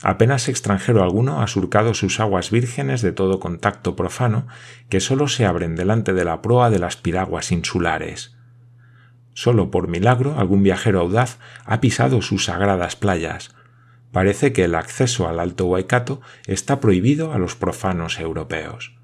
Apenas 0.00 0.48
extranjero 0.48 1.02
alguno 1.02 1.42
ha 1.42 1.46
surcado 1.48 1.92
sus 1.92 2.18
aguas 2.18 2.50
vírgenes 2.50 3.02
de 3.02 3.12
todo 3.12 3.40
contacto 3.40 3.94
profano, 3.94 4.46
que 4.88 5.00
sólo 5.00 5.28
se 5.28 5.44
abren 5.44 5.76
delante 5.76 6.14
de 6.14 6.24
la 6.24 6.40
proa 6.40 6.70
de 6.70 6.78
las 6.78 6.96
piraguas 6.96 7.52
insulares. 7.52 8.35
Solo 9.36 9.70
por 9.70 9.86
milagro 9.86 10.38
algún 10.38 10.62
viajero 10.62 10.98
audaz 10.98 11.36
ha 11.66 11.78
pisado 11.78 12.22
sus 12.22 12.46
sagradas 12.46 12.96
playas. 12.96 13.54
Parece 14.10 14.54
que 14.54 14.64
el 14.64 14.74
acceso 14.74 15.28
al 15.28 15.40
Alto 15.40 15.66
Waikato 15.66 16.22
está 16.46 16.80
prohibido 16.80 17.34
a 17.34 17.38
los 17.38 17.54
profanos 17.54 18.18
europeos. 18.18 18.96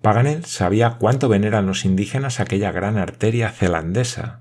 Paganel 0.00 0.46
sabía 0.46 0.96
cuánto 0.98 1.28
veneran 1.28 1.66
los 1.66 1.84
indígenas 1.84 2.40
aquella 2.40 2.72
gran 2.72 2.96
arteria 2.96 3.50
zelandesa. 3.50 4.40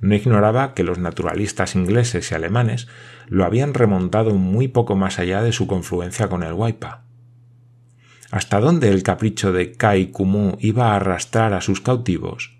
No 0.00 0.14
ignoraba 0.14 0.72
que 0.74 0.84
los 0.84 0.98
naturalistas 0.98 1.74
ingleses 1.74 2.30
y 2.30 2.36
alemanes 2.36 2.86
lo 3.26 3.44
habían 3.44 3.74
remontado 3.74 4.36
muy 4.36 4.68
poco 4.68 4.94
más 4.94 5.18
allá 5.18 5.42
de 5.42 5.50
su 5.50 5.66
confluencia 5.66 6.28
con 6.28 6.44
el 6.44 6.52
Waipa. 6.52 7.02
¿Hasta 8.30 8.60
dónde 8.60 8.90
el 8.90 9.02
capricho 9.02 9.52
de 9.52 9.72
Kai 9.72 10.12
Kumu 10.12 10.58
iba 10.60 10.92
a 10.92 10.96
arrastrar 10.96 11.54
a 11.54 11.60
sus 11.60 11.80
cautivos? 11.80 12.53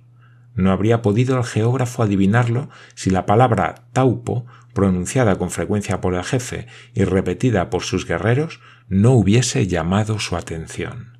No 0.55 0.71
habría 0.71 1.03
podido 1.03 1.37
el 1.37 1.45
geógrafo 1.45 2.03
adivinarlo 2.03 2.71
si 2.95 3.11
la 3.11 3.27
palabra 3.27 3.87
taupo, 3.93 4.47
pronunciada 4.73 5.37
con 5.37 5.51
frecuencia 5.51 6.01
por 6.01 6.15
el 6.15 6.25
jefe 6.25 6.67
y 6.95 7.05
repetida 7.05 7.71
por 7.71 7.83
sus 7.83 8.07
guerreros, 8.07 8.61
no 8.89 9.13
hubiese 9.13 9.67
llamado 9.67 10.19
su 10.19 10.37
atención. 10.37 11.19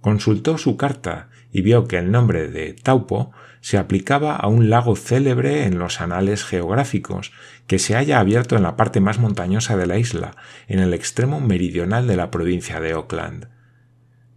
Consultó 0.00 0.58
su 0.58 0.76
carta 0.76 1.28
y 1.52 1.62
vio 1.62 1.86
que 1.86 1.98
el 1.98 2.10
nombre 2.10 2.48
de 2.48 2.72
Taupo 2.72 3.30
se 3.60 3.78
aplicaba 3.78 4.34
a 4.34 4.48
un 4.48 4.70
lago 4.70 4.96
célebre 4.96 5.66
en 5.66 5.78
los 5.78 6.00
anales 6.00 6.44
geográficos, 6.44 7.32
que 7.68 7.78
se 7.78 7.94
halla 7.94 8.18
abierto 8.18 8.56
en 8.56 8.64
la 8.64 8.76
parte 8.76 9.00
más 9.00 9.20
montañosa 9.20 9.76
de 9.76 9.86
la 9.86 9.98
isla, 9.98 10.34
en 10.66 10.80
el 10.80 10.94
extremo 10.94 11.40
meridional 11.40 12.08
de 12.08 12.16
la 12.16 12.30
provincia 12.30 12.80
de 12.80 12.92
Auckland. 12.92 13.48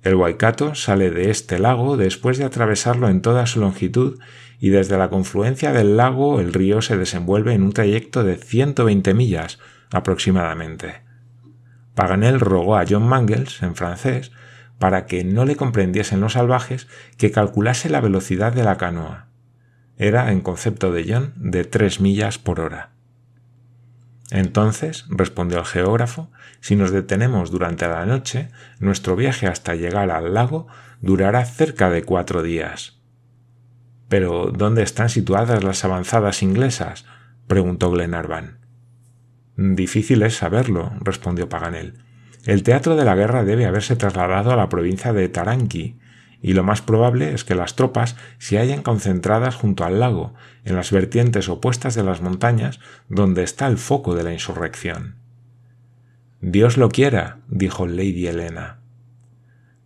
El 0.05 0.13
Waikato 0.13 0.75
sale 0.75 1.09
de 1.09 1.31
este 1.31 1.57
lago 1.57 1.97
después 1.97 2.37
de 2.37 2.45
atravesarlo 2.45 3.09
en 3.09 3.23
toda 3.23 3.47
su 3.47 3.59
longitud 3.59 4.19
y 4.59 4.69
desde 4.69 4.99
la 4.99 5.09
confluencia 5.09 5.73
del 5.73 5.97
lago 5.97 6.39
el 6.39 6.53
río 6.53 6.83
se 6.83 6.95
desenvuelve 6.95 7.53
en 7.53 7.63
un 7.63 7.73
trayecto 7.73 8.23
de 8.23 8.37
120 8.37 9.15
millas 9.15 9.57
aproximadamente. 9.91 11.01
Paganel 11.95 12.39
rogó 12.39 12.77
a 12.77 12.85
John 12.87 13.07
Mangles, 13.07 13.63
en 13.63 13.75
francés, 13.75 14.31
para 14.77 15.07
que 15.07 15.23
no 15.23 15.43
le 15.43 15.55
comprendiesen 15.55 16.21
los 16.21 16.33
salvajes, 16.33 16.87
que 17.17 17.31
calculase 17.31 17.89
la 17.89 17.99
velocidad 17.99 18.53
de 18.53 18.63
la 18.63 18.77
canoa. 18.77 19.29
Era, 19.97 20.31
en 20.31 20.41
concepto 20.41 20.91
de 20.91 21.11
John, 21.11 21.33
de 21.35 21.63
tres 21.63 21.99
millas 21.99 22.37
por 22.37 22.59
hora. 22.59 22.94
Entonces, 24.31 25.05
respondió 25.09 25.59
el 25.59 25.65
geógrafo, 25.65 26.31
si 26.59 26.75
nos 26.75 26.91
detenemos 26.91 27.51
durante 27.51 27.87
la 27.87 28.05
noche, 28.05 28.49
nuestro 28.79 29.15
viaje 29.15 29.47
hasta 29.47 29.75
llegar 29.75 30.09
al 30.09 30.33
lago 30.33 30.67
durará 31.01 31.45
cerca 31.45 31.89
de 31.89 32.03
cuatro 32.03 32.41
días. 32.41 32.99
Pero, 34.09 34.51
¿dónde 34.51 34.83
están 34.83 35.09
situadas 35.09 35.63
las 35.63 35.83
avanzadas 35.85 36.41
inglesas? 36.41 37.05
preguntó 37.47 37.91
Glenarvan. 37.91 38.59
Difícil 39.57 40.23
es 40.23 40.35
saberlo, 40.35 40.93
respondió 40.99 41.47
Paganel. 41.47 42.03
El 42.45 42.63
teatro 42.63 42.95
de 42.95 43.05
la 43.05 43.15
guerra 43.15 43.43
debe 43.43 43.65
haberse 43.65 43.95
trasladado 43.95 44.51
a 44.51 44.55
la 44.55 44.69
provincia 44.69 45.13
de 45.13 45.29
Taranqui, 45.29 45.99
y 46.45 46.53
lo 46.53 46.61
más 46.63 46.83
probable 46.83 47.33
es 47.33 47.43
que 47.43 47.55
las 47.55 47.75
tropas 47.75 48.17
se 48.37 48.59
hayan 48.59 48.83
concentradas 48.83 49.55
junto 49.55 49.83
al 49.83 49.99
lago, 49.99 50.35
en 50.63 50.75
las 50.75 50.91
vertientes 50.91 51.49
opuestas 51.49 51.95
de 51.95 52.03
las 52.03 52.21
montañas, 52.21 52.79
donde 53.09 53.41
está 53.41 53.65
el 53.65 53.79
foco 53.79 54.13
de 54.13 54.21
la 54.21 54.31
insurrección. 54.31 55.15
Dios 56.41 56.77
lo 56.77 56.89
quiera, 56.89 57.39
dijo 57.47 57.87
Lady 57.87 58.27
Helena. 58.27 58.77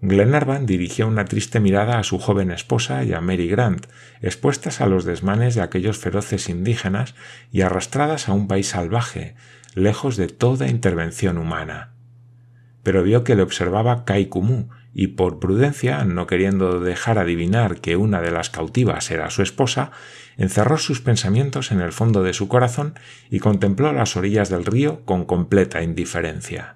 Glenarvan 0.02 0.66
dirigió 0.66 1.08
una 1.08 1.24
triste 1.24 1.62
mirada 1.62 1.98
a 1.98 2.04
su 2.04 2.20
joven 2.20 2.52
esposa 2.52 3.06
y 3.06 3.14
a 3.14 3.22
Mary 3.22 3.48
Grant, 3.48 3.86
expuestas 4.22 4.82
a 4.82 4.88
los 4.88 5.06
desmanes 5.06 5.56
de 5.56 5.62
aquellos 5.62 5.98
feroces 5.98 6.50
indígenas 6.50 7.16
y 7.54 7.62
arrastradas 7.62 8.28
a 8.28 8.34
un 8.34 8.50
país 8.50 8.68
salvaje, 8.68 9.36
lejos 9.76 10.18
de 10.18 10.28
toda 10.28 10.68
intervención 10.68 11.38
humana 11.38 11.94
pero 12.84 13.04
vio 13.04 13.24
que 13.24 13.36
le 13.36 13.44
observaba 13.44 14.06
Kai 14.06 14.30
y 14.94 15.08
por 15.08 15.40
prudencia, 15.40 16.04
no 16.04 16.28
queriendo 16.28 16.80
dejar 16.80 17.20
adivinar 17.20 17.80
que 17.80 17.96
una 17.96 18.22
de 18.22 18.32
las 18.32 18.50
cautivas 18.50 19.12
era 19.12 19.30
su 19.30 19.42
esposa, 19.42 19.92
encerró 20.38 20.78
sus 20.78 21.02
pensamientos 21.02 21.72
en 21.72 21.80
el 21.82 21.92
fondo 21.92 22.24
de 22.24 22.34
su 22.34 22.48
corazón 22.48 22.96
y 23.30 23.40
contempló 23.40 23.94
las 23.94 24.16
orillas 24.18 24.50
del 24.50 24.66
río 24.66 25.06
con 25.06 25.26
completa 25.26 25.84
indiferencia. 25.84 26.76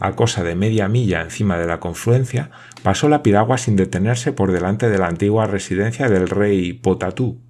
A 0.00 0.16
cosa 0.16 0.42
de 0.42 0.56
media 0.56 0.88
milla 0.88 1.20
encima 1.20 1.58
de 1.58 1.66
la 1.66 1.78
confluencia, 1.78 2.50
pasó 2.82 3.08
la 3.08 3.22
piragua 3.22 3.58
sin 3.58 3.76
detenerse 3.76 4.32
por 4.32 4.50
delante 4.50 4.88
de 4.88 4.98
la 4.98 5.06
antigua 5.06 5.46
residencia 5.46 6.08
del 6.08 6.28
rey 6.28 6.72
Potatú. 6.72 7.40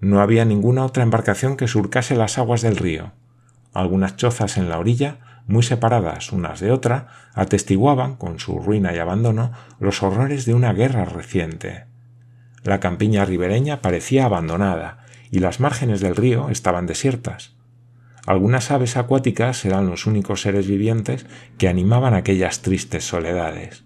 No 0.00 0.20
había 0.20 0.44
ninguna 0.44 0.84
otra 0.84 1.04
embarcación 1.04 1.56
que 1.56 1.68
surcase 1.68 2.16
las 2.16 2.38
aguas 2.38 2.62
del 2.62 2.76
río. 2.76 3.12
Algunas 3.72 4.16
chozas 4.16 4.56
en 4.56 4.68
la 4.68 4.78
orilla 4.78 5.18
muy 5.46 5.62
separadas 5.62 6.32
unas 6.32 6.60
de 6.60 6.70
otra, 6.70 7.08
atestiguaban, 7.34 8.16
con 8.16 8.38
su 8.38 8.58
ruina 8.58 8.94
y 8.94 8.98
abandono, 8.98 9.52
los 9.78 10.02
horrores 10.02 10.46
de 10.46 10.54
una 10.54 10.72
guerra 10.72 11.04
reciente. 11.04 11.86
La 12.62 12.80
campiña 12.80 13.24
ribereña 13.24 13.82
parecía 13.82 14.24
abandonada, 14.24 15.04
y 15.30 15.40
las 15.40 15.60
márgenes 15.60 16.00
del 16.00 16.16
río 16.16 16.48
estaban 16.48 16.86
desiertas. 16.86 17.56
Algunas 18.26 18.70
aves 18.70 18.96
acuáticas 18.96 19.64
eran 19.64 19.86
los 19.86 20.06
únicos 20.06 20.40
seres 20.40 20.66
vivientes 20.66 21.26
que 21.58 21.68
animaban 21.68 22.14
aquellas 22.14 22.62
tristes 22.62 23.06
soledades. 23.06 23.84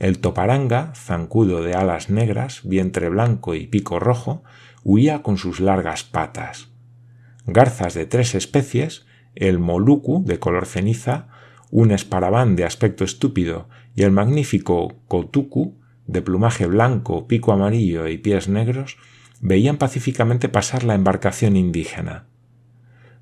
El 0.00 0.18
toparanga, 0.18 0.92
zancudo 0.96 1.62
de 1.62 1.74
alas 1.74 2.10
negras, 2.10 2.62
vientre 2.64 3.08
blanco 3.08 3.54
y 3.54 3.68
pico 3.68 4.00
rojo, 4.00 4.42
huía 4.82 5.22
con 5.22 5.38
sus 5.38 5.60
largas 5.60 6.02
patas. 6.02 6.70
Garzas 7.46 7.94
de 7.94 8.06
tres 8.06 8.34
especies, 8.34 9.06
el 9.34 9.58
moluku 9.58 10.24
de 10.24 10.38
color 10.38 10.66
ceniza, 10.66 11.28
un 11.70 11.90
esparabán 11.90 12.56
de 12.56 12.64
aspecto 12.64 13.04
estúpido 13.04 13.68
y 13.94 14.02
el 14.02 14.10
magnífico 14.10 14.96
kotuku 15.08 15.78
de 16.06 16.22
plumaje 16.22 16.66
blanco, 16.66 17.26
pico 17.26 17.52
amarillo 17.52 18.08
y 18.08 18.18
pies 18.18 18.48
negros 18.48 18.98
veían 19.40 19.76
pacíficamente 19.76 20.48
pasar 20.48 20.84
la 20.84 20.94
embarcación 20.94 21.56
indígena. 21.56 22.26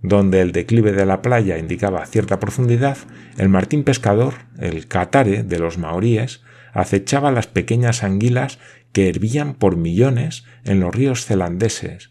Donde 0.03 0.41
el 0.41 0.53
declive 0.53 0.93
de 0.93 1.07
la 1.07 1.23
playa 1.23 1.59
indicaba 1.59 2.05
cierta 2.07 2.41
profundidad, 2.41 2.97
el 3.37 3.49
martín 3.49 3.85
pescador, 3.85 4.35
el 4.59 4.87
catare 4.89 5.43
de 5.43 5.59
los 5.59 5.79
maoríes, 5.79 6.43
acechaba 6.73 7.33
las 7.33 7.47
pequeñas 7.47 8.03
anguilas 8.03 8.59
que 8.93 9.09
hervían 9.09 9.55
por 9.55 9.77
millones 9.77 10.45
en 10.65 10.81
los 10.81 10.95
ríos 10.95 11.25
celandeses, 11.25 12.11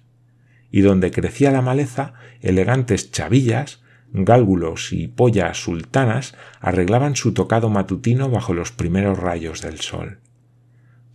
y 0.72 0.82
donde 0.82 1.12
crecía 1.12 1.52
la 1.52 1.62
maleza, 1.62 2.14
elegantes 2.42 3.12
chavillas, 3.12 3.82
gálgulos 4.12 4.92
y 4.94 5.08
pollas 5.08 5.62
sultanas 5.62 6.36
arreglaban 6.60 7.16
su 7.16 7.34
tocado 7.34 7.70
matutino 7.70 8.30
bajo 8.30 8.54
los 8.54 8.72
primeros 8.72 9.18
rayos 9.18 9.62
del 9.62 9.80
sol. 9.80 10.20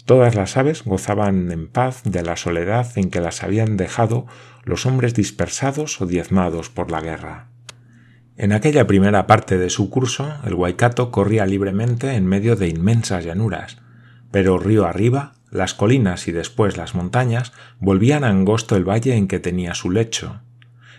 Todas 0.05 0.35
las 0.35 0.57
aves 0.57 0.85
gozaban 0.85 1.51
en 1.51 1.67
paz 1.67 2.03
de 2.05 2.23
la 2.23 2.37
soledad 2.37 2.87
en 2.97 3.11
que 3.11 3.21
las 3.21 3.43
habían 3.43 3.77
dejado 3.77 4.27
los 4.63 4.85
hombres 4.85 5.15
dispersados 5.15 6.01
o 6.01 6.07
diezmados 6.07 6.69
por 6.69 6.91
la 6.91 7.01
guerra. 7.01 7.49
En 8.37 8.53
aquella 8.53 8.87
primera 8.87 9.27
parte 9.27 9.57
de 9.57 9.71
su 9.71 9.91
curso, 9.91 10.35
el 10.45 10.55
Waikato 10.55 11.11
corría 11.11 11.47
libremente 11.47 12.15
en 12.17 12.27
medio 12.27 12.57
de 12.57 12.69
inmensas 12.69 13.25
llanuras, 13.25 13.79
pero 14.31 14.59
río 14.59 14.87
arriba, 14.87 15.35
las 15.51 15.73
colinas 15.73 16.27
y 16.27 16.33
después 16.33 16.77
las 16.77 16.95
montañas 16.97 17.53
volvían 17.79 18.25
angosto 18.25 18.77
el 18.77 18.85
valle 18.85 19.15
en 19.17 19.29
que 19.29 19.39
tenía 19.39 19.75
su 19.75 19.91
lecho. 19.91 20.43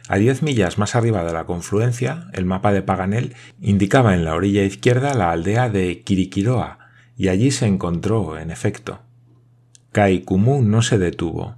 A 0.08 0.18
diez 0.18 0.44
millas 0.44 0.78
más 0.78 0.96
arriba 0.96 1.24
de 1.24 1.34
la 1.34 1.46
confluencia, 1.46 2.28
el 2.34 2.46
mapa 2.46 2.72
de 2.72 2.84
Paganel 2.84 3.34
indicaba 3.60 4.14
en 4.14 4.24
la 4.24 4.36
orilla 4.36 4.64
izquierda 4.64 5.16
la 5.16 5.32
aldea 5.32 5.70
de 5.70 6.04
Quiriquiroa, 6.04 6.78
y 7.18 7.30
allí 7.30 7.50
se 7.50 7.66
encontró, 7.66 8.38
en 8.38 8.52
efecto. 8.52 9.00
Kaikumú 9.92 10.62
no 10.62 10.84
se 10.84 11.00
detuvo. 11.00 11.56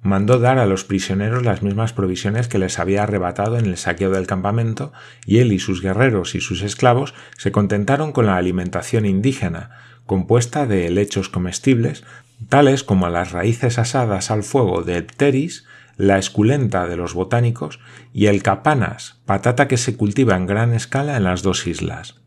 Mandó 0.00 0.38
dar 0.38 0.58
a 0.58 0.66
los 0.66 0.84
prisioneros 0.84 1.44
las 1.44 1.62
mismas 1.62 1.92
provisiones 1.92 2.48
que 2.48 2.58
les 2.58 2.78
había 2.78 3.02
arrebatado 3.02 3.58
en 3.58 3.66
el 3.66 3.76
saqueo 3.76 4.10
del 4.10 4.26
campamento, 4.26 4.92
y 5.26 5.38
él 5.38 5.52
y 5.52 5.58
sus 5.58 5.82
guerreros 5.82 6.34
y 6.34 6.40
sus 6.40 6.62
esclavos 6.62 7.14
se 7.36 7.52
contentaron 7.52 8.12
con 8.12 8.26
la 8.26 8.36
alimentación 8.36 9.04
indígena, 9.04 9.70
compuesta 10.06 10.66
de 10.66 10.86
helechos 10.86 11.28
comestibles, 11.28 12.04
tales 12.48 12.82
como 12.82 13.08
las 13.08 13.32
raíces 13.32 13.78
asadas 13.78 14.30
al 14.30 14.42
fuego 14.42 14.82
de 14.82 15.02
pteris, 15.02 15.66
la 15.96 16.18
esculenta 16.18 16.86
de 16.86 16.96
los 16.96 17.14
botánicos 17.14 17.80
y 18.12 18.26
el 18.26 18.42
capanas, 18.42 19.20
patata 19.26 19.68
que 19.68 19.76
se 19.76 19.96
cultiva 19.96 20.36
en 20.36 20.46
gran 20.46 20.72
escala 20.72 21.16
en 21.16 21.24
las 21.24 21.42
dos 21.42 21.66
islas 21.66 22.24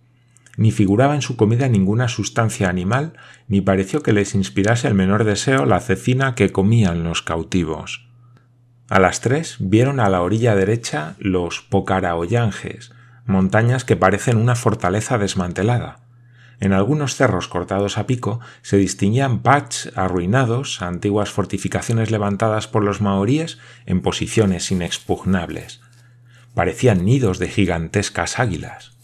ni 0.57 0.71
figuraba 0.71 1.15
en 1.15 1.21
su 1.21 1.37
comida 1.37 1.69
ninguna 1.69 2.09
sustancia 2.09 2.67
animal, 2.67 3.13
ni 3.47 3.61
pareció 3.61 4.01
que 4.01 4.11
les 4.11 4.35
inspirase 4.35 4.87
el 4.87 4.95
menor 4.95 5.23
deseo 5.23 5.65
la 5.65 5.79
cecina 5.79 6.35
que 6.35 6.51
comían 6.51 7.03
los 7.03 7.21
cautivos. 7.21 8.09
A 8.89 8.99
las 8.99 9.21
tres 9.21 9.57
vieron 9.59 9.99
a 9.99 10.09
la 10.09 10.21
orilla 10.21 10.55
derecha 10.55 11.15
los 11.19 11.61
Pocaraoyanges, 11.61 12.91
montañas 13.25 13.85
que 13.85 13.95
parecen 13.95 14.37
una 14.37 14.55
fortaleza 14.55 15.17
desmantelada. 15.17 16.06
En 16.59 16.73
algunos 16.73 17.15
cerros 17.15 17.47
cortados 17.47 17.97
a 17.97 18.07
pico 18.07 18.39
se 18.61 18.77
distinguían 18.77 19.39
pachs 19.39 19.91
arruinados, 19.95 20.81
antiguas 20.81 21.29
fortificaciones 21.29 22.09
levantadas 22.09 22.67
por 22.67 22.83
los 22.83 22.99
maoríes 22.99 23.59
en 23.85 24.01
posiciones 24.01 24.71
inexpugnables. 24.71 25.81
Parecían 26.55 27.05
nidos 27.05 27.37
de 27.37 27.49
gigantescas 27.49 28.39
águilas. 28.39 28.97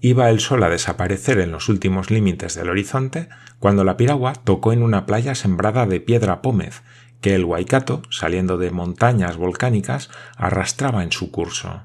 Iba 0.00 0.28
el 0.28 0.40
sol 0.40 0.62
a 0.62 0.68
desaparecer 0.68 1.38
en 1.38 1.50
los 1.50 1.70
últimos 1.70 2.10
límites 2.10 2.54
del 2.54 2.68
horizonte 2.68 3.30
cuando 3.58 3.82
la 3.82 3.96
piragua 3.96 4.34
tocó 4.34 4.74
en 4.74 4.82
una 4.82 5.06
playa 5.06 5.34
sembrada 5.34 5.86
de 5.86 6.00
piedra 6.00 6.42
pómez 6.42 6.82
que 7.22 7.34
el 7.34 7.46
Waikato, 7.46 8.02
saliendo 8.10 8.58
de 8.58 8.70
montañas 8.70 9.38
volcánicas, 9.38 10.10
arrastraba 10.36 11.02
en 11.02 11.12
su 11.12 11.30
curso. 11.30 11.84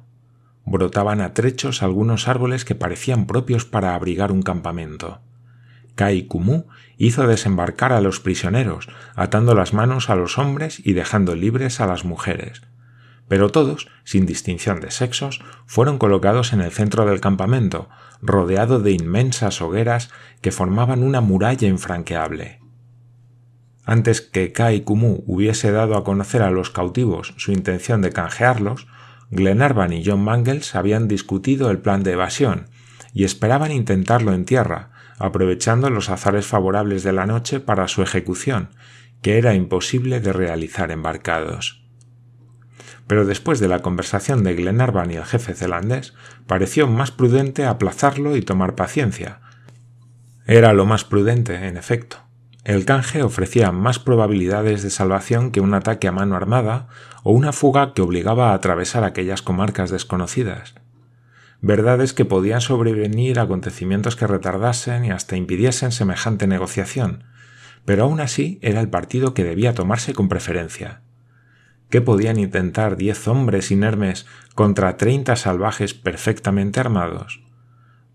Brotaban 0.71 1.21
a 1.21 1.34
trechos 1.34 1.84
algunos 1.84 2.27
árboles 2.27 2.65
que 2.65 2.75
parecían 2.75 3.27
propios 3.27 3.65
para 3.65 3.93
abrigar 3.93 4.31
un 4.31 4.41
campamento. 4.41 5.19
Kai 5.95 6.23
Kumu 6.23 6.67
hizo 6.97 7.27
desembarcar 7.27 7.91
a 7.91 8.01
los 8.01 8.19
prisioneros, 8.19 8.88
atando 9.15 9.53
las 9.53 9.73
manos 9.73 10.10
a 10.10 10.15
los 10.15 10.38
hombres 10.38 10.81
y 10.84 10.93
dejando 10.93 11.36
libres 11.36 11.81
a 11.81 11.88
las 11.88 12.05
mujeres 12.05 12.62
pero 13.31 13.49
todos, 13.49 13.88
sin 14.03 14.25
distinción 14.25 14.81
de 14.81 14.91
sexos, 14.91 15.39
fueron 15.65 15.97
colocados 15.97 16.51
en 16.51 16.60
el 16.60 16.69
centro 16.69 17.05
del 17.05 17.21
campamento, 17.21 17.88
rodeado 18.21 18.79
de 18.81 18.91
inmensas 18.91 19.62
hogueras 19.62 20.10
que 20.41 20.51
formaban 20.51 21.01
una 21.01 21.21
muralla 21.21 21.65
infranqueable. 21.65 22.60
Antes 23.86 24.19
que 24.19 24.51
Kai 24.51 24.81
Kumu 24.81 25.23
hubiese 25.27 25.71
dado 25.71 25.95
a 25.95 26.03
conocer 26.03 26.41
a 26.41 26.51
los 26.51 26.71
cautivos 26.71 27.34
su 27.38 27.53
intención 27.53 28.01
de 28.01 28.12
canjearlos, 28.12 28.88
Glenarvan 29.32 29.94
y 29.94 30.04
John 30.06 30.24
Mangles 30.24 30.76
habían 30.76 31.08
discutido 31.08 31.72
el 31.72 31.80
plan 31.80 32.04
de 32.04 32.12
evasión 32.12 32.67
y 33.13 33.24
esperaban 33.24 33.72
intentarlo 33.72 34.34
en 34.34 34.46
tierra, 34.46 34.91
aprovechando 35.17 35.89
los 35.89 36.10
azares 36.10 36.46
favorables 36.46 37.04
de 37.04 37.13
la 37.13 37.26
noche 37.26 37.60
para 37.60 37.88
su 37.88 38.02
ejecución, 38.04 38.70
que 39.22 39.38
era 39.38 39.56
imposible 39.56 40.20
de 40.20 40.34
realizar 40.34 40.91
embarcados 40.91 41.82
pero 43.12 43.26
después 43.26 43.60
de 43.60 43.67
la 43.67 43.80
conversación 43.80 44.41
de 44.46 44.56
Glenarvan 44.56 45.12
y 45.12 45.15
el 45.15 45.26
jefe 45.26 45.54
zelandés, 45.54 46.13
pareció 46.48 46.88
más 46.88 47.12
prudente 47.12 47.65
aplazarlo 47.65 48.38
y 48.38 48.41
tomar 48.41 48.76
paciencia. 48.76 49.41
Era 50.46 50.72
lo 50.72 50.86
más 50.86 51.04
prudente, 51.04 51.67
en 51.67 51.76
efecto. 51.76 52.24
El 52.63 52.86
canje 52.86 53.24
ofrecía 53.24 53.71
más 53.71 53.97
probabilidades 53.97 54.84
de 54.84 54.91
salvación 54.91 55.52
que 55.52 55.62
un 55.62 55.74
ataque 55.74 56.08
a 56.08 56.12
mano 56.12 56.36
armada 56.36 56.88
o 57.24 57.32
una 57.32 57.54
fuga 57.54 57.93
que 57.93 58.04
obligaba 58.04 58.52
a 58.52 58.54
atravesar 58.54 59.04
aquellas 59.04 59.41
comarcas 59.41 59.89
desconocidas. 59.89 60.76
Verdad 61.62 62.02
es 62.02 62.13
que 62.13 62.26
podían 62.26 62.62
sobrevenir 62.62 63.39
acontecimientos 63.39 64.15
que 64.15 64.28
retardasen 64.28 65.06
y 65.06 65.12
hasta 65.12 65.38
impidiesen 65.38 65.91
semejante 65.91 66.45
negociación, 66.45 67.24
pero 67.84 68.04
aún 68.04 68.19
así 68.19 68.60
era 68.62 68.80
el 68.80 68.89
partido 68.89 69.34
que 69.34 69.43
debía 69.43 69.74
tomarse 69.74 70.13
con 70.13 70.30
preferencia. 70.30 71.02
¿Qué 71.89 72.00
podían 72.00 72.38
intentar 72.38 72.95
diez 72.95 73.28
hombres 73.28 73.71
inermes 73.71 74.28
contra 74.54 74.97
treinta 74.97 75.36
salvajes 75.36 75.93
perfectamente 75.93 76.80
armados? 76.80 77.43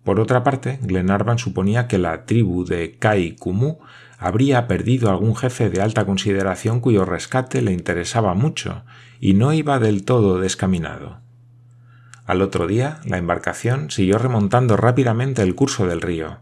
Por 0.06 0.20
otra 0.20 0.44
parte, 0.44 0.78
Glenarvan 0.82 1.36
suponía 1.36 1.88
que 1.88 1.98
la 1.98 2.26
tribu 2.26 2.64
de 2.64 2.96
Kai 2.96 3.34
Kumu 3.34 3.78
habría 4.20 4.68
perdido 4.68 5.10
algún 5.10 5.34
jefe 5.34 5.68
de 5.68 5.82
alta 5.82 6.06
consideración 6.06 6.78
cuyo 6.78 7.04
rescate 7.04 7.60
le 7.60 7.72
interesaba 7.72 8.34
mucho 8.34 8.84
y 9.18 9.34
no 9.34 9.52
iba 9.52 9.80
del 9.80 10.04
todo 10.04 10.38
descaminado. 10.38 11.18
Al 12.24 12.40
otro 12.40 12.68
día, 12.68 13.00
la 13.04 13.18
embarcación 13.18 13.90
siguió 13.90 14.18
remontando 14.18 14.76
rápidamente 14.76 15.42
el 15.42 15.56
curso 15.56 15.88
del 15.88 16.00
río. 16.00 16.38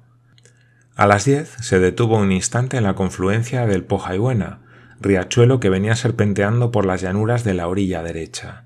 A 0.95 1.07
las 1.07 1.25
diez 1.25 1.49
se 1.49 1.79
detuvo 1.79 2.19
un 2.19 2.33
instante 2.33 2.77
en 2.77 2.85
la 2.85 2.95
confluencia 2.95 3.67
del 3.67 3.83
Pojaibuena, 3.83 4.59
riachuelo 5.01 5.59
que 5.59 5.71
venía 5.71 5.97
serpenteando 5.97 6.71
por 6.71 6.85
las 6.85 7.01
llanuras 7.01 7.45
de 7.45 7.55
la 7.55 7.67
orilla 7.67 8.03
derecha. 8.03 8.64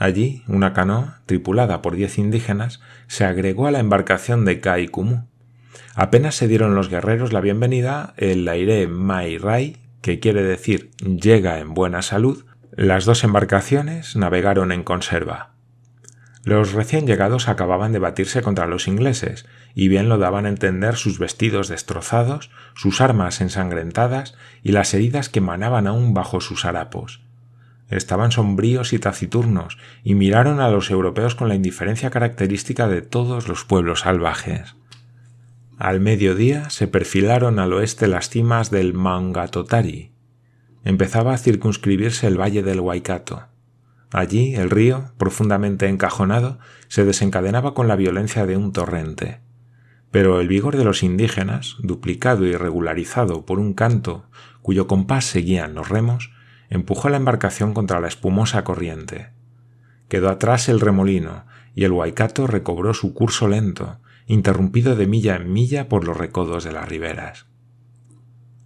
Allí, 0.00 0.44
una 0.48 0.72
canoa, 0.72 1.20
tripulada 1.26 1.82
por 1.82 1.94
diez 1.94 2.16
indígenas, 2.16 2.80
se 3.06 3.26
agregó 3.26 3.66
a 3.66 3.70
la 3.70 3.80
embarcación 3.80 4.46
de 4.46 4.58
Kai 4.58 4.88
Kumu. 4.88 5.26
Apenas 5.94 6.34
se 6.36 6.48
dieron 6.48 6.74
los 6.74 6.88
guerreros 6.88 7.34
la 7.34 7.42
bienvenida, 7.42 8.14
el 8.16 8.48
aire 8.48 8.86
Mai 8.86 9.36
Rai, 9.36 9.76
que 10.00 10.18
quiere 10.18 10.42
decir 10.42 10.90
llega 11.02 11.58
en 11.58 11.74
buena 11.74 12.00
salud, 12.00 12.46
las 12.72 13.04
dos 13.04 13.24
embarcaciones 13.24 14.16
navegaron 14.16 14.72
en 14.72 14.84
conserva. 14.84 15.50
Los 16.44 16.72
recién 16.72 17.06
llegados 17.06 17.50
acababan 17.50 17.92
de 17.92 17.98
batirse 17.98 18.40
contra 18.40 18.66
los 18.66 18.88
ingleses, 18.88 19.44
y 19.74 19.88
bien 19.88 20.08
lo 20.08 20.16
daban 20.16 20.46
a 20.46 20.48
entender 20.48 20.96
sus 20.96 21.18
vestidos 21.18 21.68
destrozados, 21.68 22.50
sus 22.74 23.02
armas 23.02 23.42
ensangrentadas 23.42 24.34
y 24.62 24.72
las 24.72 24.94
heridas 24.94 25.28
que 25.28 25.42
manaban 25.42 25.86
aún 25.86 26.14
bajo 26.14 26.40
sus 26.40 26.64
harapos. 26.64 27.20
Estaban 27.90 28.30
sombríos 28.30 28.92
y 28.92 28.98
taciturnos, 28.98 29.76
y 30.04 30.14
miraron 30.14 30.60
a 30.60 30.68
los 30.68 30.90
europeos 30.90 31.34
con 31.34 31.48
la 31.48 31.56
indiferencia 31.56 32.10
característica 32.10 32.86
de 32.86 33.02
todos 33.02 33.48
los 33.48 33.64
pueblos 33.64 34.00
salvajes. 34.00 34.76
Al 35.76 35.98
mediodía 35.98 36.70
se 36.70 36.86
perfilaron 36.86 37.58
al 37.58 37.72
oeste 37.72 38.06
las 38.06 38.28
cimas 38.28 38.70
del 38.70 38.94
Mangatotari. 38.94 40.12
Empezaba 40.84 41.34
a 41.34 41.38
circunscribirse 41.38 42.26
el 42.26 42.40
valle 42.40 42.62
del 42.62 42.80
Waikato. 42.80 43.44
Allí 44.12 44.54
el 44.54 44.70
río, 44.70 45.12
profundamente 45.18 45.88
encajonado, 45.88 46.58
se 46.88 47.04
desencadenaba 47.04 47.74
con 47.74 47.88
la 47.88 47.96
violencia 47.96 48.46
de 48.46 48.56
un 48.56 48.72
torrente. 48.72 49.40
Pero 50.10 50.40
el 50.40 50.48
vigor 50.48 50.76
de 50.76 50.84
los 50.84 51.02
indígenas, 51.02 51.76
duplicado 51.80 52.44
y 52.44 52.56
regularizado 52.56 53.46
por 53.46 53.58
un 53.58 53.74
canto 53.74 54.26
cuyo 54.62 54.86
compás 54.86 55.24
seguían 55.24 55.74
los 55.74 55.88
remos, 55.88 56.32
empujó 56.70 57.08
la 57.08 57.18
embarcación 57.18 57.74
contra 57.74 58.00
la 58.00 58.08
espumosa 58.08 58.64
corriente. 58.64 59.30
Quedó 60.08 60.30
atrás 60.30 60.68
el 60.68 60.80
remolino, 60.80 61.44
y 61.74 61.84
el 61.84 61.92
Waikato 61.92 62.46
recobró 62.46 62.94
su 62.94 63.12
curso 63.12 63.48
lento, 63.48 63.98
interrumpido 64.26 64.96
de 64.96 65.06
milla 65.06 65.36
en 65.36 65.52
milla 65.52 65.88
por 65.88 66.04
los 66.04 66.16
recodos 66.16 66.64
de 66.64 66.72
las 66.72 66.88
riberas. 66.88 67.46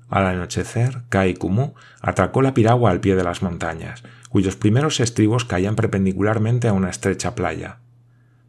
Al 0.09 0.27
anochecer, 0.27 1.03
Kai 1.09 1.35
Kumu 1.35 1.75
atracó 2.01 2.43
la 2.43 2.55
piragua 2.55 2.90
al 2.90 3.01
pie 3.01 3.17
de 3.17 3.25
las 3.25 3.43
montañas, 3.43 4.05
cuyos 4.29 4.57
primeros 4.57 5.01
estribos 5.01 5.45
caían 5.45 5.75
perpendicularmente 5.75 6.69
a 6.69 6.73
una 6.73 6.90
estrecha 6.90 7.35
playa. 7.35 7.79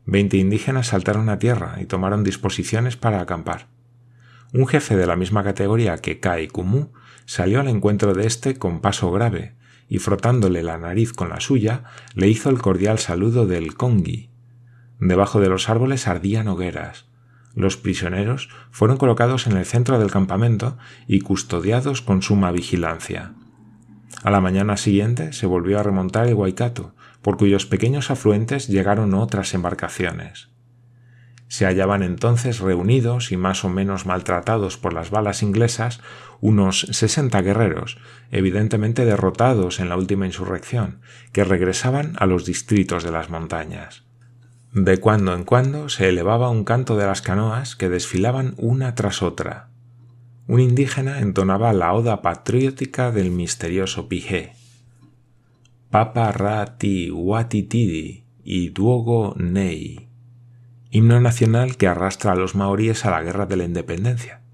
Veinte 0.05 0.37
indígenas 0.37 0.87
saltaron 0.87 1.29
a 1.29 1.39
tierra 1.39 1.77
y 1.81 1.85
tomaron 1.85 2.23
disposiciones 2.23 2.97
para 2.97 3.21
acampar. 3.21 3.67
Un 4.53 4.67
jefe 4.67 4.95
de 4.95 5.07
la 5.07 5.15
misma 5.15 5.43
categoría 5.43 5.97
que 5.97 6.19
Kai 6.19 6.47
Kumu 6.47 6.89
salió 7.25 7.59
al 7.59 7.67
encuentro 7.67 8.13
de 8.13 8.25
éste 8.27 8.57
con 8.57 8.81
paso 8.81 9.11
grave 9.11 9.55
y 9.87 9.99
frotándole 9.99 10.63
la 10.63 10.77
nariz 10.77 11.13
con 11.13 11.29
la 11.29 11.39
suya, 11.39 11.83
le 12.15 12.27
hizo 12.27 12.49
el 12.49 12.59
cordial 12.59 12.99
saludo 12.99 13.45
del 13.45 13.75
congi. 13.75 14.29
Debajo 14.99 15.39
de 15.39 15.49
los 15.49 15.69
árboles 15.69 16.07
ardían 16.07 16.47
hogueras. 16.47 17.05
Los 17.53 17.77
prisioneros 17.77 18.49
fueron 18.71 18.97
colocados 18.97 19.47
en 19.47 19.57
el 19.57 19.65
centro 19.65 19.99
del 19.99 20.11
campamento 20.11 20.77
y 21.07 21.21
custodiados 21.21 22.01
con 22.01 22.21
suma 22.21 22.51
vigilancia. 22.51 23.33
A 24.23 24.31
la 24.31 24.41
mañana 24.41 24.77
siguiente 24.77 25.33
se 25.33 25.45
volvió 25.45 25.79
a 25.79 25.83
remontar 25.83 26.27
el 26.27 26.33
Waikato, 26.33 26.95
por 27.21 27.37
cuyos 27.37 27.65
pequeños 27.65 28.11
afluentes 28.11 28.67
llegaron 28.67 29.13
otras 29.13 29.53
embarcaciones. 29.53 30.49
Se 31.47 31.65
hallaban 31.65 32.03
entonces 32.03 32.59
reunidos 32.59 33.31
y 33.31 33.37
más 33.37 33.63
o 33.63 33.69
menos 33.69 34.05
maltratados 34.05 34.77
por 34.77 34.93
las 34.93 35.11
balas 35.11 35.43
inglesas 35.43 36.01
unos 36.45 36.81
sesenta 36.91 37.41
guerreros, 37.41 37.97
evidentemente 38.29 39.03
derrotados 39.03 39.79
en 39.79 39.89
la 39.89 39.97
última 39.97 40.27
insurrección, 40.27 41.01
que 41.31 41.43
regresaban 41.43 42.13
a 42.19 42.27
los 42.27 42.45
distritos 42.45 43.03
de 43.03 43.11
las 43.11 43.31
montañas. 43.31 44.03
De 44.71 44.99
cuando 44.99 45.33
en 45.33 45.43
cuando 45.43 45.89
se 45.89 46.07
elevaba 46.07 46.51
un 46.51 46.63
canto 46.63 46.97
de 46.97 47.07
las 47.07 47.23
canoas 47.23 47.75
que 47.75 47.89
desfilaban 47.89 48.53
una 48.57 48.93
tras 48.93 49.23
otra. 49.23 49.69
Un 50.47 50.59
indígena 50.59 51.19
entonaba 51.19 51.73
la 51.73 51.93
oda 51.93 52.21
patriótica 52.21 53.11
del 53.11 53.31
misterioso 53.31 54.07
Pijé. 54.07 54.53
Papa 55.89 56.31
ra 56.31 56.77
ti 56.77 57.09
watitidi 57.09 58.25
y 58.43 58.69
duogo 58.69 59.33
nei 59.39 60.09
himno 60.91 61.19
nacional 61.19 61.75
que 61.77 61.87
arrastra 61.87 62.33
a 62.33 62.35
los 62.35 62.53
maoríes 62.53 63.03
a 63.05 63.09
la 63.09 63.23
guerra 63.23 63.47
de 63.47 63.57
la 63.57 63.65
independencia. 63.65 64.44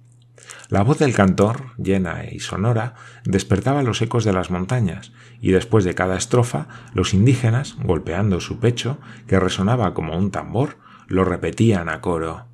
La 0.71 0.83
voz 0.83 0.99
del 0.99 1.13
cantor, 1.13 1.75
llena 1.77 2.23
y 2.31 2.39
sonora, 2.39 2.93
despertaba 3.25 3.83
los 3.83 4.01
ecos 4.01 4.23
de 4.23 4.31
las 4.31 4.51
montañas, 4.51 5.11
y 5.41 5.51
después 5.51 5.83
de 5.83 5.95
cada 5.95 6.15
estrofa, 6.15 6.69
los 6.93 7.13
indígenas, 7.13 7.75
golpeando 7.83 8.39
su 8.39 8.57
pecho, 8.61 8.97
que 9.27 9.37
resonaba 9.37 9.93
como 9.93 10.17
un 10.17 10.31
tambor, 10.31 10.77
lo 11.07 11.25
repetían 11.25 11.89
a 11.89 11.99
coro. 11.99 12.45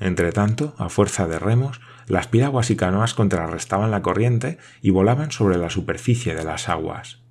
Entretanto, 0.00 0.74
a 0.78 0.88
fuerza 0.88 1.28
de 1.28 1.38
remos, 1.38 1.80
las 2.08 2.26
piraguas 2.26 2.70
y 2.70 2.76
canoas 2.76 3.14
contrarrestaban 3.14 3.92
la 3.92 4.02
corriente 4.02 4.58
y 4.82 4.90
volaban 4.90 5.30
sobre 5.30 5.56
la 5.56 5.70
superficie 5.70 6.34
de 6.34 6.42
las 6.42 6.68
aguas. 6.68 7.22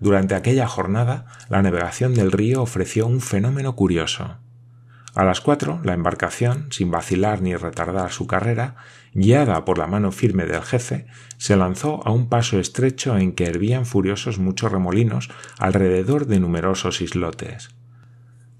Durante 0.00 0.34
aquella 0.34 0.66
jornada, 0.66 1.26
la 1.48 1.62
navegación 1.62 2.14
del 2.14 2.32
río 2.32 2.62
ofreció 2.62 3.06
un 3.06 3.20
fenómeno 3.20 3.76
curioso. 3.76 4.38
A 5.14 5.22
las 5.22 5.40
cuatro, 5.40 5.80
la 5.84 5.94
embarcación, 5.94 6.66
sin 6.70 6.90
vacilar 6.90 7.40
ni 7.40 7.54
retardar 7.54 8.10
su 8.10 8.26
carrera, 8.26 8.74
guiada 9.12 9.64
por 9.64 9.78
la 9.78 9.86
mano 9.86 10.10
firme 10.10 10.44
del 10.44 10.62
jefe, 10.62 11.06
se 11.36 11.56
lanzó 11.56 12.04
a 12.04 12.10
un 12.10 12.28
paso 12.28 12.58
estrecho 12.58 13.16
en 13.16 13.32
que 13.32 13.44
hervían 13.44 13.86
furiosos 13.86 14.40
muchos 14.40 14.72
remolinos 14.72 15.30
alrededor 15.58 16.26
de 16.26 16.40
numerosos 16.40 17.00
islotes. 17.00 17.70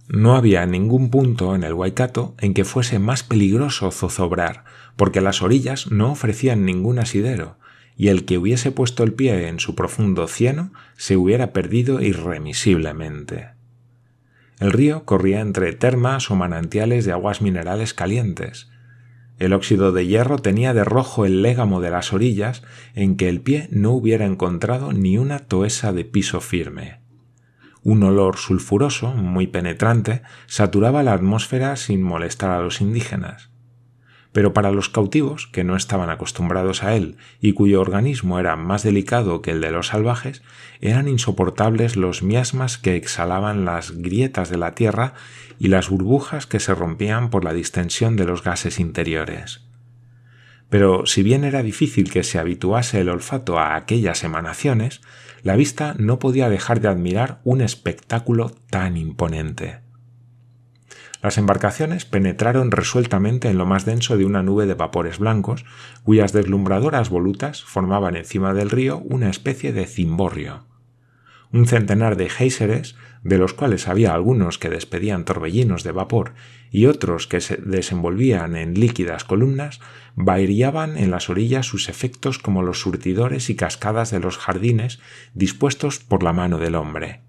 No 0.06 0.36
había 0.36 0.64
ningún 0.64 1.10
punto 1.10 1.56
en 1.56 1.64
el 1.64 1.72
Waikato 1.72 2.36
en 2.38 2.54
que 2.54 2.64
fuese 2.64 3.00
más 3.00 3.24
peligroso 3.24 3.90
zozobrar, 3.90 4.64
porque 4.94 5.20
las 5.20 5.42
orillas 5.42 5.90
no 5.90 6.12
ofrecían 6.12 6.64
ningún 6.64 7.00
asidero, 7.00 7.58
y 7.96 8.08
el 8.08 8.24
que 8.26 8.38
hubiese 8.38 8.70
puesto 8.70 9.02
el 9.02 9.12
pie 9.12 9.48
en 9.48 9.58
su 9.58 9.74
profundo 9.74 10.28
cieno 10.28 10.72
se 10.96 11.16
hubiera 11.16 11.52
perdido 11.52 12.00
irremisiblemente. 12.00 13.53
El 14.60 14.72
río 14.72 15.04
corría 15.04 15.40
entre 15.40 15.72
termas 15.72 16.30
o 16.30 16.36
manantiales 16.36 17.04
de 17.04 17.12
aguas 17.12 17.42
minerales 17.42 17.94
calientes. 17.94 18.70
El 19.38 19.52
óxido 19.52 19.92
de 19.92 20.06
hierro 20.06 20.38
tenía 20.38 20.74
de 20.74 20.84
rojo 20.84 21.24
el 21.24 21.42
légamo 21.42 21.80
de 21.80 21.90
las 21.90 22.12
orillas 22.12 22.62
en 22.94 23.16
que 23.16 23.28
el 23.28 23.40
pie 23.40 23.68
no 23.70 23.90
hubiera 23.90 24.24
encontrado 24.26 24.92
ni 24.92 25.18
una 25.18 25.40
toesa 25.40 25.92
de 25.92 26.04
piso 26.04 26.40
firme. 26.40 27.00
Un 27.82 28.02
olor 28.02 28.36
sulfuroso, 28.36 29.12
muy 29.12 29.46
penetrante, 29.46 30.22
saturaba 30.46 31.02
la 31.02 31.12
atmósfera 31.12 31.76
sin 31.76 32.02
molestar 32.02 32.50
a 32.50 32.60
los 32.60 32.80
indígenas 32.80 33.53
pero 34.35 34.53
para 34.53 34.73
los 34.73 34.88
cautivos, 34.88 35.47
que 35.47 35.62
no 35.62 35.77
estaban 35.77 36.11
acostumbrados 36.11 36.83
a 36.83 36.97
él 36.97 37.16
y 37.40 37.53
cuyo 37.53 37.81
organismo 37.81 38.40
era 38.40 38.57
más 38.57 38.83
delicado 38.83 39.42
que 39.42 39.53
el 39.53 39.61
de 39.61 39.70
los 39.70 39.87
salvajes, 39.87 40.42
eran 40.81 41.07
insoportables 41.07 41.94
los 41.94 42.25
miasmas 42.25 42.77
que 42.77 42.97
exhalaban 42.97 43.64
las 43.64 43.92
grietas 43.92 44.51
de 44.51 44.59
la 44.59 44.75
tierra 44.75 45.14
y 45.61 45.68
las 45.68 45.88
burbujas 45.88 46.49
que 46.49 46.59
se 46.59 46.75
rompían 46.75 47.31
por 47.31 47.44
la 47.44 47.53
distensión 47.53 48.16
de 48.16 48.25
los 48.25 48.42
gases 48.42 48.81
interiores. 48.81 49.61
Pero 50.68 51.07
si 51.07 51.23
bien 51.23 51.44
era 51.44 51.62
difícil 51.62 52.11
que 52.11 52.25
se 52.25 52.40
habituase 52.40 53.01
el 53.01 53.11
olfato 53.11 53.61
a 53.61 53.77
aquellas 53.77 54.25
emanaciones, 54.25 55.01
la 55.44 55.55
vista 55.55 55.94
no 55.97 56.18
podía 56.18 56.49
dejar 56.49 56.81
de 56.81 56.88
admirar 56.88 57.40
un 57.44 57.61
espectáculo 57.61 58.51
tan 58.68 58.97
imponente. 58.97 59.84
Las 61.24 61.38
embarcaciones 61.38 62.04
penetraron 62.04 62.70
resueltamente 62.70 63.48
en 63.48 63.56
lo 63.56 63.64
más 63.64 63.87
denso 63.87 64.18
de 64.18 64.26
una 64.26 64.42
nube 64.42 64.66
de 64.66 64.74
vapores 64.74 65.18
blancos, 65.18 65.64
cuyas 66.02 66.34
deslumbradoras 66.34 67.08
volutas 67.08 67.64
formaban 67.64 68.14
encima 68.14 68.52
del 68.52 68.68
río 68.68 68.98
una 68.98 69.30
especie 69.30 69.72
de 69.72 69.87
cimborrio. 69.87 70.66
Un 71.50 71.66
centenar 71.66 72.18
de 72.18 72.28
géiseres, 72.28 72.96
de 73.22 73.38
los 73.38 73.54
cuales 73.54 73.88
había 73.88 74.12
algunos 74.12 74.58
que 74.58 74.68
despedían 74.68 75.24
torbellinos 75.24 75.82
de 75.82 75.92
vapor 75.92 76.34
y 76.70 76.84
otros 76.84 77.26
que 77.26 77.40
se 77.40 77.56
desenvolvían 77.56 78.54
en 78.54 78.74
líquidas 78.74 79.24
columnas, 79.24 79.80
variaban 80.16 80.98
en 80.98 81.10
las 81.10 81.30
orillas 81.30 81.64
sus 81.64 81.88
efectos 81.88 82.38
como 82.38 82.62
los 82.62 82.80
surtidores 82.80 83.48
y 83.48 83.56
cascadas 83.56 84.10
de 84.10 84.20
los 84.20 84.37
jardines 84.37 85.00
dispuestos 85.32 86.00
por 86.00 86.22
la 86.22 86.34
mano 86.34 86.58
del 86.58 86.74
hombre 86.74 87.22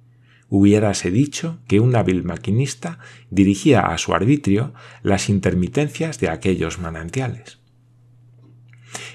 hubiérase 0.49 1.11
dicho 1.11 1.59
que 1.67 1.79
un 1.79 1.95
hábil 1.95 2.23
maquinista 2.23 2.99
dirigía 3.29 3.81
a 3.81 3.97
su 3.97 4.13
arbitrio 4.13 4.73
las 5.01 5.29
intermitencias 5.29 6.19
de 6.19 6.29
aquellos 6.29 6.79
manantiales. 6.79 7.59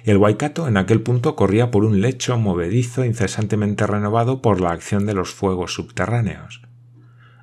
El 0.04 0.18
Waikato 0.18 0.68
en 0.68 0.76
aquel 0.76 1.02
punto 1.02 1.36
corría 1.36 1.70
por 1.70 1.84
un 1.84 2.00
lecho 2.00 2.38
movedizo 2.38 3.04
incesantemente 3.04 3.86
renovado 3.86 4.42
por 4.42 4.60
la 4.60 4.70
acción 4.70 5.06
de 5.06 5.14
los 5.14 5.30
fuegos 5.30 5.74
subterráneos. 5.74 6.62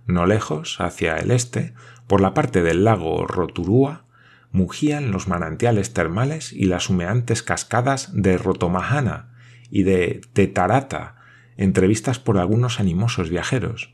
No 0.05 0.25
lejos, 0.25 0.79
hacia 0.79 1.17
el 1.17 1.31
este, 1.31 1.73
por 2.07 2.21
la 2.21 2.33
parte 2.33 2.61
del 2.63 2.83
lago 2.83 3.27
Roturúa, 3.27 4.05
mugían 4.51 5.11
los 5.11 5.27
manantiales 5.27 5.93
termales 5.93 6.53
y 6.53 6.65
las 6.65 6.89
humeantes 6.89 7.43
cascadas 7.43 8.09
de 8.13 8.37
Rotomahana 8.37 9.33
y 9.69 9.83
de 9.83 10.21
Tetarata, 10.33 11.16
entrevistas 11.57 12.19
por 12.19 12.37
algunos 12.37 12.79
animosos 12.79 13.29
viajeros. 13.29 13.93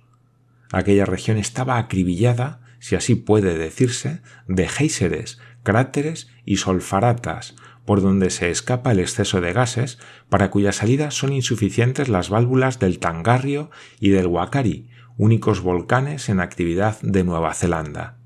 Aquella 0.72 1.06
región 1.06 1.38
estaba 1.38 1.78
acribillada, 1.78 2.62
si 2.80 2.96
así 2.96 3.16
puede 3.16 3.58
decirse, 3.58 4.22
de 4.48 4.68
géiseres, 4.68 5.40
cráteres 5.64 6.30
y 6.46 6.58
solfaratas, 6.58 7.56
por 7.86 8.02
donde 8.02 8.30
se 8.30 8.50
escapa 8.50 8.92
el 8.92 9.00
exceso 9.00 9.42
de 9.42 9.54
gases, 9.54 10.00
para 10.30 10.50
cuya 10.50 10.72
salida 10.72 11.12
son 11.12 11.34
insuficientes 11.34 12.10
las 12.10 12.30
válvulas 12.30 12.80
del 12.80 13.00
Tangarrio 13.00 13.72
y 14.00 14.10
del 14.10 14.28
Wakari, 14.28 14.90
únicos 15.18 15.62
volcanes 15.62 16.30
en 16.30 16.40
actividad 16.40 17.00
de 17.02 17.24
Nueva 17.24 17.54
Zelanda. 17.54 18.23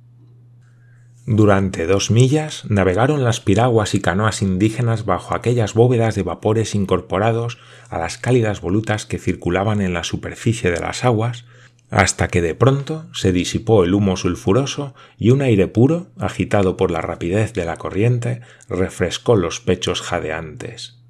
Durante 1.30 1.88
dos 1.88 2.10
millas 2.10 2.64
navegaron 2.70 3.26
las 3.26 3.42
piraguas 3.42 3.94
y 3.94 4.00
canoas 4.00 4.42
indígenas 4.42 5.04
bajo 5.04 5.36
aquellas 5.36 5.74
bóvedas 5.74 6.16
de 6.16 6.24
vapores 6.24 6.74
incorporados 6.74 7.58
a 7.90 8.00
las 8.00 8.18
cálidas 8.18 8.62
volutas 8.62 9.06
que 9.06 9.20
circulaban 9.20 9.82
en 9.82 9.94
la 9.94 10.06
superficie 10.06 10.72
de 10.72 10.80
las 10.80 11.04
aguas, 11.04 11.44
hasta 11.90 12.30
que 12.30 12.42
de 12.42 12.56
pronto 12.56 13.08
se 13.12 13.34
disipó 13.34 13.84
el 13.84 13.94
humo 13.94 14.16
sulfuroso 14.16 14.96
y 15.18 15.32
un 15.32 15.42
aire 15.42 15.68
puro, 15.68 16.08
agitado 16.18 16.78
por 16.78 16.92
la 16.92 17.02
rapidez 17.02 17.52
de 17.52 17.66
la 17.66 17.76
corriente, 17.76 18.40
refrescó 18.70 19.36
los 19.36 19.60
pechos 19.60 20.02
jadeantes. 20.02 21.02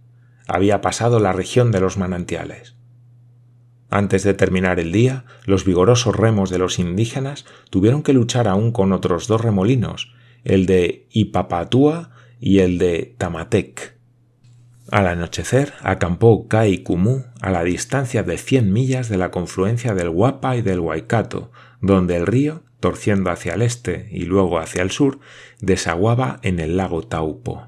Había 0.48 0.82
pasado 0.82 1.20
la 1.20 1.32
región 1.32 1.72
de 1.72 1.80
los 1.80 1.98
manantiales. 1.98 2.77
Antes 3.89 4.23
de 4.23 4.34
terminar 4.34 4.80
el 4.80 4.91
día, 4.91 5.23
los 5.45 5.63
vigorosos 5.63 6.15
remos 6.15 6.50
de 6.50 6.58
los 6.58 6.78
indígenas 6.78 7.45
tuvieron 7.69 8.04
que 8.04 8.13
luchar 8.13 8.47
aún 8.47 8.71
con 8.71 8.91
otros 8.91 9.28
dos 9.28 9.41
remolinos, 9.41 10.13
el 10.43 10.65
de 10.65 11.08
Ipapatúa 11.12 12.12
y 12.39 12.60
el 12.60 12.78
de 12.78 13.15
Tamatec. 13.17 13.97
Al 14.91 15.08
anochecer 15.08 15.73
acampó 15.82 16.47
Kai 16.47 16.80
Kumu 16.80 17.23
a 17.41 17.52
la 17.52 17.63
distancia 17.63 18.23
de 18.23 18.38
cien 18.38 18.71
millas 18.71 19.10
de 19.10 19.17
la 19.17 19.32
confluencia 19.32 19.93
del 19.93 20.10
Guapa 20.10 20.56
y 20.56 20.62
del 20.62 20.80
Waikato, 20.80 21.52
donde 21.82 22.15
el 22.15 22.26
río, 22.26 22.63
torciendo 22.80 23.30
hacia 23.30 23.54
el 23.54 23.62
este 23.62 24.08
y 24.12 24.23
luego 24.23 24.60
hacia 24.60 24.82
el 24.82 24.91
sur, 24.91 25.19
desaguaba 25.60 26.39
en 26.41 26.60
el 26.60 26.78
lago 26.78 27.04
Taupo. 27.04 27.67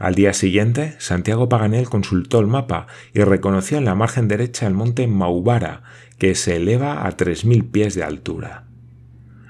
Al 0.00 0.14
día 0.14 0.32
siguiente, 0.32 0.94
Santiago 0.96 1.50
Paganel 1.50 1.90
consultó 1.90 2.40
el 2.40 2.46
mapa 2.46 2.86
y 3.12 3.20
reconoció 3.20 3.76
en 3.76 3.84
la 3.84 3.94
margen 3.94 4.28
derecha 4.28 4.66
el 4.66 4.72
monte 4.72 5.06
Maubara, 5.06 5.82
que 6.18 6.34
se 6.34 6.56
eleva 6.56 7.06
a 7.06 7.16
3.000 7.18 7.70
pies 7.70 7.94
de 7.94 8.02
altura. 8.02 8.64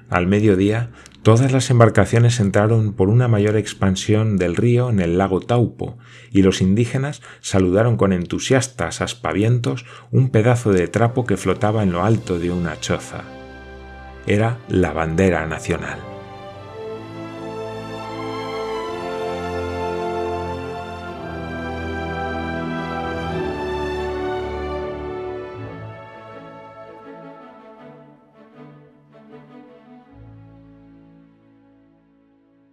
Al 0.09 0.27
mediodía, 0.27 0.91
todas 1.23 1.53
las 1.53 1.71
embarcaciones 1.71 2.41
entraron 2.41 2.95
por 2.95 3.11
una 3.11 3.29
mayor 3.29 3.57
expansión 3.57 4.39
del 4.39 4.57
río 4.57 4.91
en 4.91 4.99
el 4.99 5.19
lago 5.19 5.41
Taupo, 5.41 5.99
y 6.33 6.43
los 6.43 6.61
indígenas 6.61 7.23
saludaron 7.41 7.97
con 7.97 8.13
entusiastas 8.13 9.03
aspavientos 9.03 9.87
un 10.11 10.31
pedazo 10.31 10.73
de 10.73 10.89
trapo 10.89 11.27
que 11.27 11.37
flotaba 11.37 11.85
en 11.85 11.93
lo 11.93 12.03
alto 12.03 12.41
de 12.41 12.51
una 12.51 12.81
choza. 12.81 13.23
Era 14.27 14.59
la 14.69 14.93
bandera 14.93 15.47
nacional. 15.47 16.10